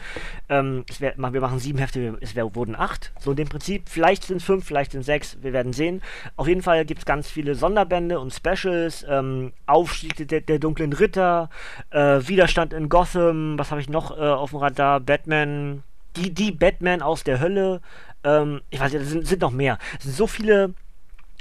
Ähm, 0.49 0.85
es 0.89 1.01
wär, 1.01 1.13
wir 1.17 1.41
machen 1.41 1.59
sieben 1.59 1.79
Hefte, 1.79 2.17
es 2.21 2.35
wär, 2.35 2.55
wurden 2.55 2.75
acht. 2.75 3.11
So 3.19 3.31
in 3.31 3.37
dem 3.37 3.49
Prinzip. 3.49 3.89
Vielleicht 3.89 4.23
sind 4.23 4.37
es 4.37 4.43
fünf, 4.43 4.65
vielleicht 4.65 4.91
sind 4.91 5.01
es 5.01 5.05
sechs, 5.05 5.37
wir 5.41 5.53
werden 5.53 5.73
sehen. 5.73 6.01
Auf 6.35 6.47
jeden 6.47 6.61
Fall 6.61 6.85
gibt 6.85 6.99
es 6.99 7.05
ganz 7.05 7.29
viele 7.29 7.55
Sonderbände 7.55 8.19
und 8.19 8.33
Specials. 8.33 9.05
Ähm, 9.07 9.53
Aufstieg 9.65 10.27
der, 10.27 10.41
der 10.41 10.59
dunklen 10.59 10.93
Ritter, 10.93 11.49
äh, 11.91 12.19
Widerstand 12.27 12.73
in 12.73 12.89
Gotham, 12.89 13.57
was 13.57 13.71
habe 13.71 13.81
ich 13.81 13.89
noch 13.89 14.17
äh, 14.17 14.21
auf 14.21 14.51
dem 14.51 14.59
Radar? 14.59 14.99
Batman, 14.99 15.83
die, 16.15 16.33
die 16.33 16.51
Batman 16.51 17.01
aus 17.01 17.23
der 17.23 17.39
Hölle. 17.39 17.81
Ähm, 18.23 18.61
ich 18.69 18.79
weiß 18.79 18.93
nicht, 18.93 19.03
es 19.03 19.09
sind, 19.09 19.27
sind 19.27 19.41
noch 19.41 19.51
mehr. 19.51 19.77
Es 19.97 20.05
sind 20.05 20.15
so 20.15 20.27
viele 20.27 20.73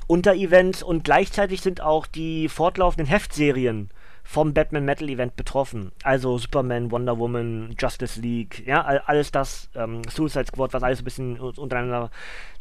Unterevents 0.07 0.83
und 0.83 1.05
gleichzeitig 1.05 1.61
sind 1.61 1.81
auch 1.83 2.07
die 2.07 2.49
fortlaufenden 2.49 3.07
Heftserien 3.07 3.91
vom 4.25 4.53
Batman 4.53 4.85
Metal 4.85 5.09
Event 5.09 5.37
betroffen. 5.37 5.93
Also 6.03 6.39
Superman, 6.39 6.91
Wonder 6.91 7.19
Woman, 7.19 7.75
Justice 7.79 8.21
League, 8.21 8.67
ja, 8.67 8.83
alles 8.83 9.31
das, 9.31 9.71
ähm, 9.75 10.03
Suicide 10.09 10.47
Squad, 10.47 10.73
was 10.73 10.83
alles 10.83 11.01
ein 11.01 11.05
bisschen 11.05 11.39
untereinander 11.39 12.11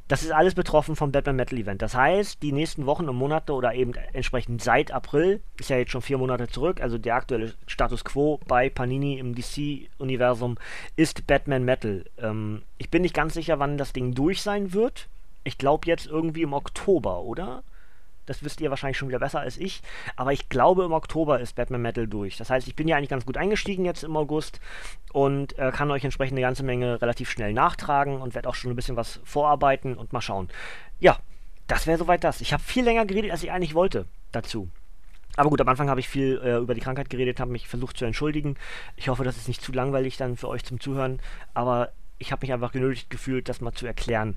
das 0.07 0.23
ist 0.23 0.31
alles 0.31 0.55
betroffen 0.55 0.95
vom 0.95 1.11
Batman 1.11 1.35
Metal 1.35 1.57
Event. 1.57 1.81
Das 1.81 1.95
heißt, 1.95 2.41
die 2.41 2.51
nächsten 2.51 2.85
Wochen 2.85 3.09
und 3.09 3.15
Monate 3.15 3.53
oder 3.53 3.73
eben 3.73 3.93
entsprechend 4.13 4.61
seit 4.61 4.91
April, 4.91 5.41
ist 5.59 5.69
ja 5.69 5.77
jetzt 5.77 5.91
schon 5.91 6.01
vier 6.01 6.17
Monate 6.17 6.47
zurück, 6.47 6.81
also 6.81 6.97
der 6.97 7.15
aktuelle 7.15 7.53
Status 7.65 8.05
quo 8.05 8.39
bei 8.47 8.69
Panini 8.69 9.19
im 9.19 9.35
DC-Universum 9.35 10.57
ist 10.95 11.27
Batman 11.27 11.65
Metal. 11.65 12.05
Ähm, 12.19 12.61
ich 12.77 12.89
bin 12.89 13.01
nicht 13.01 13.15
ganz 13.15 13.33
sicher, 13.33 13.59
wann 13.59 13.77
das 13.77 13.93
Ding 13.93 14.13
durch 14.13 14.41
sein 14.41 14.73
wird. 14.73 15.07
Ich 15.43 15.57
glaube 15.57 15.87
jetzt 15.87 16.07
irgendwie 16.07 16.43
im 16.43 16.53
Oktober, 16.53 17.21
oder? 17.21 17.63
Das 18.27 18.43
wisst 18.43 18.61
ihr 18.61 18.69
wahrscheinlich 18.69 18.97
schon 18.97 19.07
wieder 19.07 19.19
besser 19.19 19.39
als 19.39 19.57
ich. 19.57 19.81
Aber 20.15 20.31
ich 20.31 20.49
glaube, 20.49 20.83
im 20.83 20.91
Oktober 20.91 21.39
ist 21.39 21.55
Batman 21.55 21.81
Metal 21.81 22.07
durch. 22.07 22.37
Das 22.37 22.51
heißt, 22.51 22.67
ich 22.67 22.75
bin 22.75 22.87
ja 22.87 22.97
eigentlich 22.97 23.09
ganz 23.09 23.25
gut 23.25 23.37
eingestiegen 23.37 23.85
jetzt 23.85 24.03
im 24.03 24.15
August 24.15 24.59
und 25.11 25.57
äh, 25.57 25.71
kann 25.71 25.89
euch 25.89 26.03
entsprechend 26.03 26.33
eine 26.33 26.41
ganze 26.41 26.63
Menge 26.63 27.01
relativ 27.01 27.31
schnell 27.31 27.53
nachtragen 27.53 28.21
und 28.21 28.35
werde 28.35 28.47
auch 28.47 28.55
schon 28.55 28.71
ein 28.71 28.75
bisschen 28.75 28.97
was 28.97 29.19
vorarbeiten 29.23 29.95
und 29.95 30.13
mal 30.13 30.21
schauen. 30.21 30.49
Ja, 30.99 31.17
das 31.65 31.87
wäre 31.87 31.97
soweit 31.97 32.23
das. 32.23 32.41
Ich 32.41 32.53
habe 32.53 32.61
viel 32.61 32.83
länger 32.83 33.05
geredet, 33.05 33.31
als 33.31 33.43
ich 33.43 33.51
eigentlich 33.51 33.73
wollte 33.73 34.05
dazu. 34.31 34.69
Aber 35.37 35.49
gut, 35.49 35.61
am 35.61 35.69
Anfang 35.69 35.89
habe 35.89 35.99
ich 35.99 36.09
viel 36.09 36.41
äh, 36.43 36.57
über 36.57 36.73
die 36.73 36.81
Krankheit 36.81 37.09
geredet, 37.09 37.39
habe 37.39 37.51
mich 37.51 37.67
versucht 37.67 37.97
zu 37.97 38.05
entschuldigen. 38.05 38.55
Ich 38.95 39.07
hoffe, 39.07 39.23
das 39.23 39.37
ist 39.37 39.47
nicht 39.47 39.61
zu 39.61 39.71
langweilig 39.71 40.17
dann 40.17 40.35
für 40.35 40.49
euch 40.49 40.65
zum 40.65 40.79
Zuhören. 40.79 41.19
Aber 41.53 41.91
ich 42.17 42.31
habe 42.31 42.43
mich 42.43 42.51
einfach 42.51 42.71
genötigt 42.71 43.09
gefühlt, 43.09 43.47
das 43.47 43.61
mal 43.61 43.73
zu 43.73 43.85
erklären, 43.85 44.35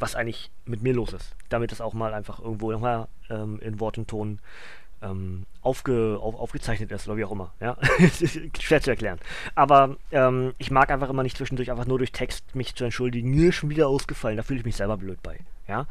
was 0.00 0.16
eigentlich 0.16 0.50
mit 0.64 0.82
mir 0.82 0.94
los 0.94 1.12
ist. 1.12 1.36
Damit 1.48 1.72
das 1.72 1.80
auch 1.80 1.94
mal 1.94 2.14
einfach 2.14 2.40
irgendwo 2.40 2.72
nochmal 2.72 3.08
ähm, 3.28 3.60
in 3.60 3.80
Wort 3.80 3.98
und 3.98 4.08
Ton 4.08 4.40
ähm, 5.02 5.46
aufge, 5.62 6.18
auf, 6.20 6.34
aufgezeichnet 6.34 6.90
ist 6.92 7.06
oder 7.08 7.16
wie 7.16 7.24
auch 7.24 7.32
immer. 7.32 7.52
Ja? 7.60 7.76
Schwer 8.60 8.80
zu 8.80 8.90
erklären. 8.90 9.18
Aber 9.54 9.96
ähm, 10.10 10.54
ich 10.58 10.70
mag 10.70 10.90
einfach 10.90 11.08
immer 11.08 11.22
nicht 11.22 11.36
zwischendurch 11.36 11.70
einfach 11.70 11.86
nur 11.86 11.98
durch 11.98 12.12
Text 12.12 12.54
mich 12.54 12.74
zu 12.74 12.84
entschuldigen. 12.84 13.30
Mir 13.30 13.50
ist 13.50 13.56
schon 13.56 13.70
wieder 13.70 13.88
ausgefallen. 13.88 14.36
Da 14.36 14.42
fühle 14.42 14.60
ich 14.60 14.66
mich 14.66 14.76
selber 14.76 14.96
blöd 14.96 15.22
bei. 15.22 15.38
Ja? 15.68 15.86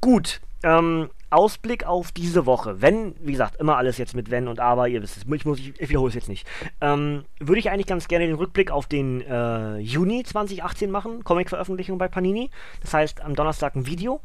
Gut. 0.00 0.40
Ähm, 0.62 1.10
Ausblick 1.30 1.84
auf 1.84 2.12
diese 2.12 2.46
Woche. 2.46 2.80
Wenn, 2.80 3.14
wie 3.20 3.32
gesagt, 3.32 3.56
immer 3.56 3.76
alles 3.76 3.98
jetzt 3.98 4.14
mit 4.14 4.30
Wenn 4.30 4.48
und 4.48 4.60
Aber, 4.60 4.88
ihr 4.88 5.02
wisst 5.02 5.16
es, 5.16 5.24
ich, 5.24 5.44
muss, 5.44 5.58
ich, 5.58 5.80
ich 5.80 5.88
wiederhole 5.88 6.08
es 6.08 6.14
jetzt 6.14 6.28
nicht. 6.28 6.46
Ähm, 6.80 7.24
würde 7.38 7.58
ich 7.58 7.70
eigentlich 7.70 7.86
ganz 7.86 8.08
gerne 8.08 8.26
den 8.26 8.36
Rückblick 8.36 8.70
auf 8.70 8.86
den 8.86 9.20
äh, 9.22 9.78
Juni 9.78 10.22
2018 10.22 10.90
machen, 10.90 11.24
Comic-Veröffentlichung 11.24 11.98
bei 11.98 12.08
Panini. 12.08 12.50
Das 12.80 12.94
heißt, 12.94 13.22
am 13.22 13.34
Donnerstag 13.34 13.74
ein 13.74 13.86
Video. 13.86 14.20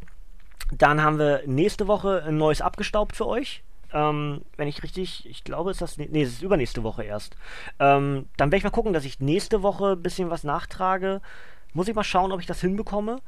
Dann 0.72 1.04
haben 1.04 1.20
wir 1.20 1.42
nächste 1.46 1.88
Woche 1.88 2.24
ein 2.26 2.38
neues 2.38 2.62
abgestaubt 2.62 3.16
für 3.16 3.28
euch. 3.28 3.64
Ähm, 3.94 4.42
wenn 4.56 4.68
ich 4.68 4.84
richtig, 4.84 5.28
ich 5.30 5.44
glaube, 5.44 5.72
ist 5.72 5.82
das, 5.82 5.98
nee, 5.98 6.22
es 6.22 6.30
ist 6.30 6.42
übernächste 6.42 6.84
Woche 6.84 7.04
erst. 7.04 7.36
Ähm, 7.80 8.28
dann 8.38 8.48
werde 8.50 8.58
ich 8.58 8.64
mal 8.64 8.70
gucken, 8.70 8.94
dass 8.94 9.06
ich 9.06 9.20
nächste 9.20 9.64
Woche 9.64 9.94
ein 9.94 10.02
bisschen 10.02 10.30
was 10.30 10.44
nachtrage. 10.44 11.22
Muss 11.74 11.88
ich 11.88 11.96
mal 11.96 12.04
schauen, 12.04 12.32
ob 12.32 12.40
ich 12.40 12.46
das 12.46 12.62
hinbekomme 12.62 13.22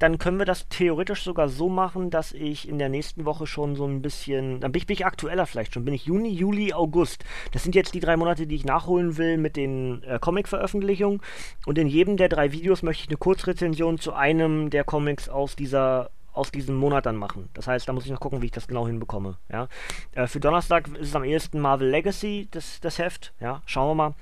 dann 0.00 0.18
können 0.18 0.38
wir 0.38 0.46
das 0.46 0.66
theoretisch 0.68 1.22
sogar 1.22 1.50
so 1.50 1.68
machen, 1.68 2.08
dass 2.10 2.32
ich 2.32 2.66
in 2.66 2.78
der 2.78 2.88
nächsten 2.88 3.26
Woche 3.26 3.46
schon 3.46 3.76
so 3.76 3.86
ein 3.86 4.00
bisschen, 4.00 4.58
dann 4.60 4.72
bin 4.72 4.80
ich, 4.80 4.86
bin 4.86 4.94
ich 4.94 5.04
aktueller 5.04 5.46
vielleicht 5.46 5.74
schon, 5.74 5.84
bin 5.84 5.92
ich 5.92 6.06
Juni, 6.06 6.30
Juli, 6.30 6.72
August. 6.72 7.22
Das 7.52 7.62
sind 7.62 7.74
jetzt 7.74 7.92
die 7.92 8.00
drei 8.00 8.16
Monate, 8.16 8.46
die 8.46 8.56
ich 8.56 8.64
nachholen 8.64 9.18
will 9.18 9.36
mit 9.36 9.56
den 9.56 10.02
äh, 10.04 10.18
Comic-Veröffentlichungen. 10.18 11.20
Und 11.66 11.76
in 11.76 11.86
jedem 11.86 12.16
der 12.16 12.30
drei 12.30 12.50
Videos 12.50 12.82
möchte 12.82 13.02
ich 13.02 13.08
eine 13.10 13.18
Kurzrezension 13.18 13.98
zu 13.98 14.14
einem 14.14 14.70
der 14.70 14.84
Comics 14.84 15.28
aus 15.28 15.54
dieser 15.54 16.10
aus 16.32 16.52
diesem 16.52 16.76
Monat 16.76 17.06
dann 17.06 17.16
machen. 17.16 17.48
Das 17.54 17.66
heißt, 17.66 17.88
da 17.88 17.92
muss 17.92 18.04
ich 18.04 18.12
noch 18.12 18.20
gucken, 18.20 18.40
wie 18.40 18.46
ich 18.46 18.52
das 18.52 18.68
genau 18.68 18.86
hinbekomme. 18.86 19.36
Ja? 19.50 19.68
Äh, 20.12 20.28
für 20.28 20.40
Donnerstag 20.40 20.86
ist 20.88 21.08
es 21.08 21.16
am 21.16 21.24
ehesten 21.24 21.60
Marvel 21.60 21.88
Legacy, 21.88 22.48
das, 22.52 22.80
das 22.80 22.98
Heft. 22.98 23.34
Ja, 23.40 23.62
schauen 23.66 23.90
wir 23.90 23.94
mal. 23.96 24.14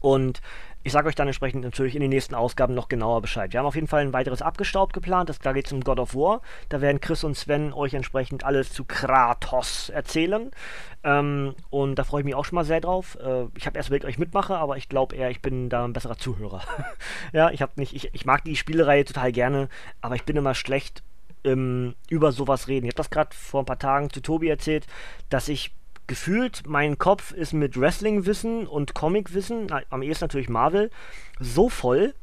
Und 0.00 0.40
ich 0.84 0.92
sage 0.92 1.08
euch 1.08 1.14
dann 1.14 1.26
entsprechend 1.26 1.64
natürlich 1.64 1.94
in 1.94 2.02
den 2.02 2.10
nächsten 2.10 2.34
Ausgaben 2.34 2.74
noch 2.74 2.88
genauer 2.88 3.22
Bescheid. 3.22 3.52
Wir 3.52 3.60
haben 3.60 3.66
auf 3.66 3.74
jeden 3.74 3.86
Fall 3.86 4.02
ein 4.02 4.12
weiteres 4.12 4.42
abgestaubt 4.42 4.92
geplant. 4.92 5.30
Das, 5.30 5.38
da 5.38 5.54
geht 5.54 5.66
es 5.66 5.72
um 5.72 5.80
God 5.80 5.98
of 5.98 6.14
War. 6.14 6.42
Da 6.68 6.82
werden 6.82 7.00
Chris 7.00 7.24
und 7.24 7.36
Sven 7.36 7.72
euch 7.72 7.94
entsprechend 7.94 8.44
alles 8.44 8.70
zu 8.70 8.84
Kratos 8.84 9.88
erzählen. 9.88 10.50
Ähm, 11.02 11.54
und 11.70 11.94
da 11.96 12.04
freue 12.04 12.20
ich 12.20 12.26
mich 12.26 12.34
auch 12.34 12.44
schon 12.44 12.56
mal 12.56 12.64
sehr 12.64 12.82
drauf. 12.82 13.16
Äh, 13.18 13.46
ich 13.56 13.66
habe 13.66 13.78
erst 13.78 13.88
überlegt, 13.88 14.04
euch 14.04 14.18
mitmache, 14.18 14.56
aber 14.56 14.76
ich 14.76 14.90
glaube 14.90 15.16
eher, 15.16 15.30
ich 15.30 15.40
bin 15.40 15.70
da 15.70 15.86
ein 15.86 15.94
besserer 15.94 16.18
Zuhörer. 16.18 16.62
ja, 17.32 17.50
ich 17.50 17.62
habe 17.62 17.72
nicht, 17.76 17.94
ich, 17.94 18.10
ich 18.12 18.26
mag 18.26 18.44
die 18.44 18.54
Spielereihe 18.54 19.06
total 19.06 19.32
gerne, 19.32 19.70
aber 20.02 20.16
ich 20.16 20.24
bin 20.24 20.36
immer 20.36 20.54
schlecht 20.54 21.02
über 21.46 22.32
sowas 22.32 22.68
reden. 22.68 22.86
Ich 22.86 22.92
habe 22.92 22.96
das 22.96 23.10
gerade 23.10 23.36
vor 23.36 23.60
ein 23.60 23.66
paar 23.66 23.78
Tagen 23.78 24.08
zu 24.08 24.22
Tobi 24.22 24.48
erzählt, 24.48 24.86
dass 25.28 25.50
ich 25.50 25.74
gefühlt, 26.06 26.62
mein 26.66 26.98
Kopf 26.98 27.32
ist 27.32 27.52
mit 27.52 27.78
Wrestling-Wissen 27.78 28.66
und 28.66 28.94
Comic-Wissen, 28.94 29.68
am 29.90 30.02
ehesten 30.02 30.24
natürlich 30.24 30.48
Marvel, 30.48 30.90
so 31.40 31.68
voll, 31.68 32.14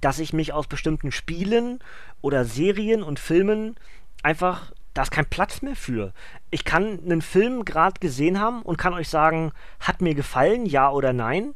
dass 0.00 0.18
ich 0.18 0.32
mich 0.32 0.52
aus 0.52 0.66
bestimmten 0.66 1.12
Spielen 1.12 1.80
oder 2.20 2.44
Serien 2.44 3.02
und 3.02 3.18
Filmen 3.18 3.76
einfach, 4.22 4.72
da 4.94 5.02
ist 5.02 5.10
kein 5.10 5.26
Platz 5.26 5.62
mehr 5.62 5.76
für. 5.76 6.12
Ich 6.50 6.64
kann 6.64 7.00
einen 7.04 7.22
Film 7.22 7.64
gerade 7.64 7.98
gesehen 8.00 8.40
haben 8.40 8.62
und 8.62 8.78
kann 8.78 8.94
euch 8.94 9.08
sagen, 9.08 9.52
hat 9.80 10.00
mir 10.00 10.14
gefallen, 10.14 10.66
ja 10.66 10.90
oder 10.90 11.12
nein, 11.12 11.54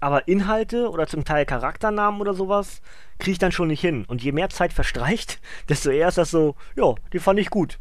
aber 0.00 0.28
Inhalte 0.28 0.90
oder 0.90 1.06
zum 1.06 1.24
Teil 1.24 1.46
Charakternamen 1.46 2.20
oder 2.20 2.34
sowas 2.34 2.80
kriege 3.18 3.32
ich 3.32 3.38
dann 3.38 3.52
schon 3.52 3.68
nicht 3.68 3.80
hin. 3.80 4.04
Und 4.06 4.22
je 4.22 4.32
mehr 4.32 4.48
Zeit 4.48 4.72
verstreicht, 4.72 5.40
desto 5.68 5.90
eher 5.90 6.08
ist 6.08 6.18
das 6.18 6.30
so, 6.30 6.56
ja, 6.76 6.94
die 7.12 7.18
fand 7.18 7.38
ich 7.38 7.50
gut 7.50 7.78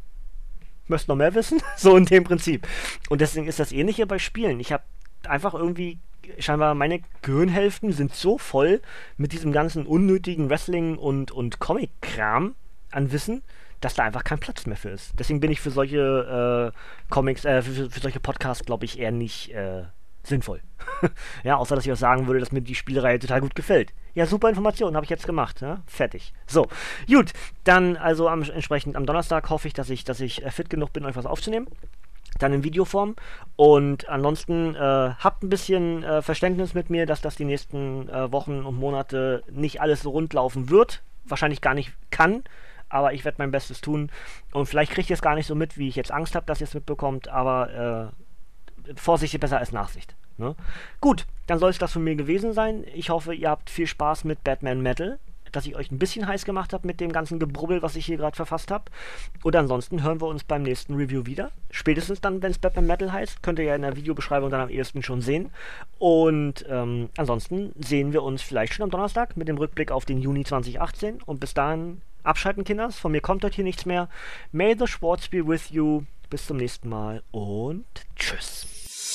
möchtest 0.89 1.09
noch 1.09 1.15
mehr 1.15 1.35
wissen? 1.35 1.61
so 1.77 1.95
in 1.95 2.05
dem 2.05 2.23
Prinzip. 2.23 2.67
Und 3.09 3.21
deswegen 3.21 3.47
ist 3.47 3.59
das 3.59 3.71
ähnliche 3.71 4.05
bei 4.07 4.19
Spielen. 4.19 4.59
Ich 4.59 4.71
habe 4.71 4.83
einfach 5.27 5.53
irgendwie 5.53 5.99
scheinbar 6.37 6.75
meine 6.75 7.01
Gehirnhälften 7.21 7.91
sind 7.91 8.13
so 8.13 8.37
voll 8.37 8.81
mit 9.17 9.31
diesem 9.31 9.51
ganzen 9.51 9.85
unnötigen 9.85 10.49
Wrestling 10.49 10.97
und, 10.97 11.31
und 11.31 11.59
Comic-Kram 11.59 12.55
an 12.91 13.11
Wissen, 13.11 13.41
dass 13.81 13.95
da 13.95 14.03
einfach 14.03 14.23
kein 14.23 14.39
Platz 14.39 14.65
mehr 14.65 14.77
für 14.77 14.89
ist. 14.89 15.13
Deswegen 15.17 15.39
bin 15.39 15.51
ich 15.51 15.61
für 15.61 15.71
solche 15.71 16.73
äh, 16.73 17.09
Comics, 17.09 17.45
äh, 17.45 17.61
für, 17.61 17.89
für, 17.89 17.99
solche 17.99 18.19
Podcasts, 18.19 18.65
glaube 18.65 18.85
ich, 18.85 18.99
eher 18.99 19.11
nicht 19.11 19.51
äh, 19.51 19.83
sinnvoll. 20.23 20.61
ja, 21.43 21.57
außer 21.57 21.75
dass 21.75 21.85
ich 21.85 21.91
auch 21.91 21.97
sagen 21.97 22.27
würde, 22.27 22.39
dass 22.39 22.51
mir 22.51 22.61
die 22.61 22.75
Spielreihe 22.75 23.19
total 23.19 23.41
gut 23.41 23.55
gefällt. 23.55 23.93
Ja, 24.13 24.25
super 24.25 24.49
Information, 24.49 24.95
habe 24.95 25.05
ich 25.05 25.09
jetzt 25.09 25.25
gemacht. 25.25 25.61
Ja? 25.61 25.81
Fertig. 25.85 26.33
So, 26.47 26.67
gut. 27.07 27.33
Dann 27.63 27.97
also 27.97 28.27
am, 28.27 28.43
entsprechend 28.43 28.95
am 28.95 29.05
Donnerstag 29.05 29.49
hoffe 29.49 29.67
ich, 29.67 29.73
dass 29.73 29.89
ich, 29.89 30.03
dass 30.03 30.19
ich 30.19 30.43
äh, 30.43 30.51
fit 30.51 30.69
genug 30.69 30.93
bin, 30.93 31.05
euch 31.05 31.15
was 31.15 31.25
aufzunehmen. 31.25 31.67
Dann 32.37 32.53
in 32.53 32.63
Videoform. 32.63 33.15
Und 33.55 34.07
ansonsten 34.07 34.75
äh, 34.75 34.79
habt 34.79 35.43
ein 35.43 35.49
bisschen 35.49 36.03
äh, 36.03 36.21
Verständnis 36.21 36.73
mit 36.73 36.89
mir, 36.89 37.05
dass 37.05 37.21
das 37.21 37.35
die 37.35 37.45
nächsten 37.45 38.07
äh, 38.09 38.31
Wochen 38.31 38.63
und 38.63 38.75
Monate 38.75 39.43
nicht 39.49 39.81
alles 39.81 40.01
so 40.01 40.11
rund 40.11 40.33
laufen 40.33 40.69
wird. 40.69 41.01
Wahrscheinlich 41.25 41.61
gar 41.61 41.73
nicht 41.73 41.93
kann. 42.11 42.43
Aber 42.87 43.13
ich 43.13 43.23
werde 43.23 43.37
mein 43.39 43.51
Bestes 43.51 43.81
tun. 43.81 44.11
Und 44.51 44.65
vielleicht 44.65 44.91
kriegt 44.91 45.09
ihr 45.09 45.13
es 45.13 45.21
gar 45.21 45.35
nicht 45.35 45.47
so 45.47 45.53
mit, 45.53 45.77
wie 45.77 45.87
ich 45.87 45.95
jetzt 45.95 46.11
Angst 46.11 46.35
habe, 46.35 46.45
dass 46.45 46.61
ihr 46.61 46.67
es 46.67 46.73
mitbekommt. 46.73 47.27
Aber 47.27 48.11
äh, 48.11 48.28
Vorsicht 48.95 49.33
ist 49.33 49.39
besser 49.39 49.59
als 49.59 49.71
Nachsicht. 49.71 50.15
Ne? 50.37 50.55
Gut, 51.01 51.25
dann 51.47 51.59
soll 51.59 51.69
es 51.69 51.77
das 51.77 51.91
von 51.91 52.03
mir 52.03 52.15
gewesen 52.15 52.53
sein. 52.53 52.83
Ich 52.93 53.09
hoffe, 53.09 53.33
ihr 53.33 53.49
habt 53.49 53.69
viel 53.69 53.87
Spaß 53.87 54.23
mit 54.23 54.43
Batman 54.43 54.81
Metal, 54.81 55.19
dass 55.51 55.65
ich 55.65 55.75
euch 55.75 55.91
ein 55.91 55.99
bisschen 55.99 56.27
heiß 56.27 56.45
gemacht 56.45 56.73
habe 56.73 56.87
mit 56.87 56.99
dem 56.99 57.11
ganzen 57.11 57.39
Gebrubbel, 57.39 57.81
was 57.81 57.95
ich 57.95 58.05
hier 58.05 58.17
gerade 58.17 58.35
verfasst 58.35 58.71
habe. 58.71 58.85
Und 59.43 59.55
ansonsten 59.55 60.03
hören 60.03 60.21
wir 60.21 60.27
uns 60.27 60.43
beim 60.43 60.63
nächsten 60.63 60.95
Review 60.95 61.25
wieder. 61.25 61.51
Spätestens 61.71 62.21
dann, 62.21 62.41
wenn 62.41 62.51
es 62.51 62.59
Batman 62.59 62.87
Metal 62.87 63.11
heißt. 63.11 63.43
Könnt 63.43 63.59
ihr 63.59 63.65
ja 63.65 63.75
in 63.75 63.81
der 63.81 63.95
Videobeschreibung 63.95 64.49
dann 64.49 64.61
am 64.61 64.69
ehesten 64.69 65.03
schon 65.03 65.21
sehen. 65.21 65.51
Und 65.97 66.65
ähm, 66.69 67.09
ansonsten 67.17 67.73
sehen 67.77 68.13
wir 68.13 68.23
uns 68.23 68.41
vielleicht 68.41 68.73
schon 68.73 68.83
am 68.83 68.91
Donnerstag 68.91 69.37
mit 69.37 69.47
dem 69.47 69.57
Rückblick 69.57 69.91
auf 69.91 70.05
den 70.05 70.21
Juni 70.21 70.45
2018. 70.45 71.21
Und 71.23 71.39
bis 71.39 71.53
dahin 71.53 72.01
abschalten, 72.23 72.63
Kinders. 72.63 72.97
Von 72.97 73.11
mir 73.11 73.21
kommt 73.21 73.43
heute 73.43 73.55
hier 73.55 73.63
nichts 73.63 73.85
mehr. 73.85 74.09
May 74.51 74.75
the 74.77 74.87
Sports 74.87 75.27
be 75.27 75.45
with 75.45 75.69
you. 75.69 76.03
Bis 76.29 76.45
zum 76.45 76.57
nächsten 76.57 76.89
Mal 76.89 77.23
und 77.31 77.85
tschüss. 78.15 78.78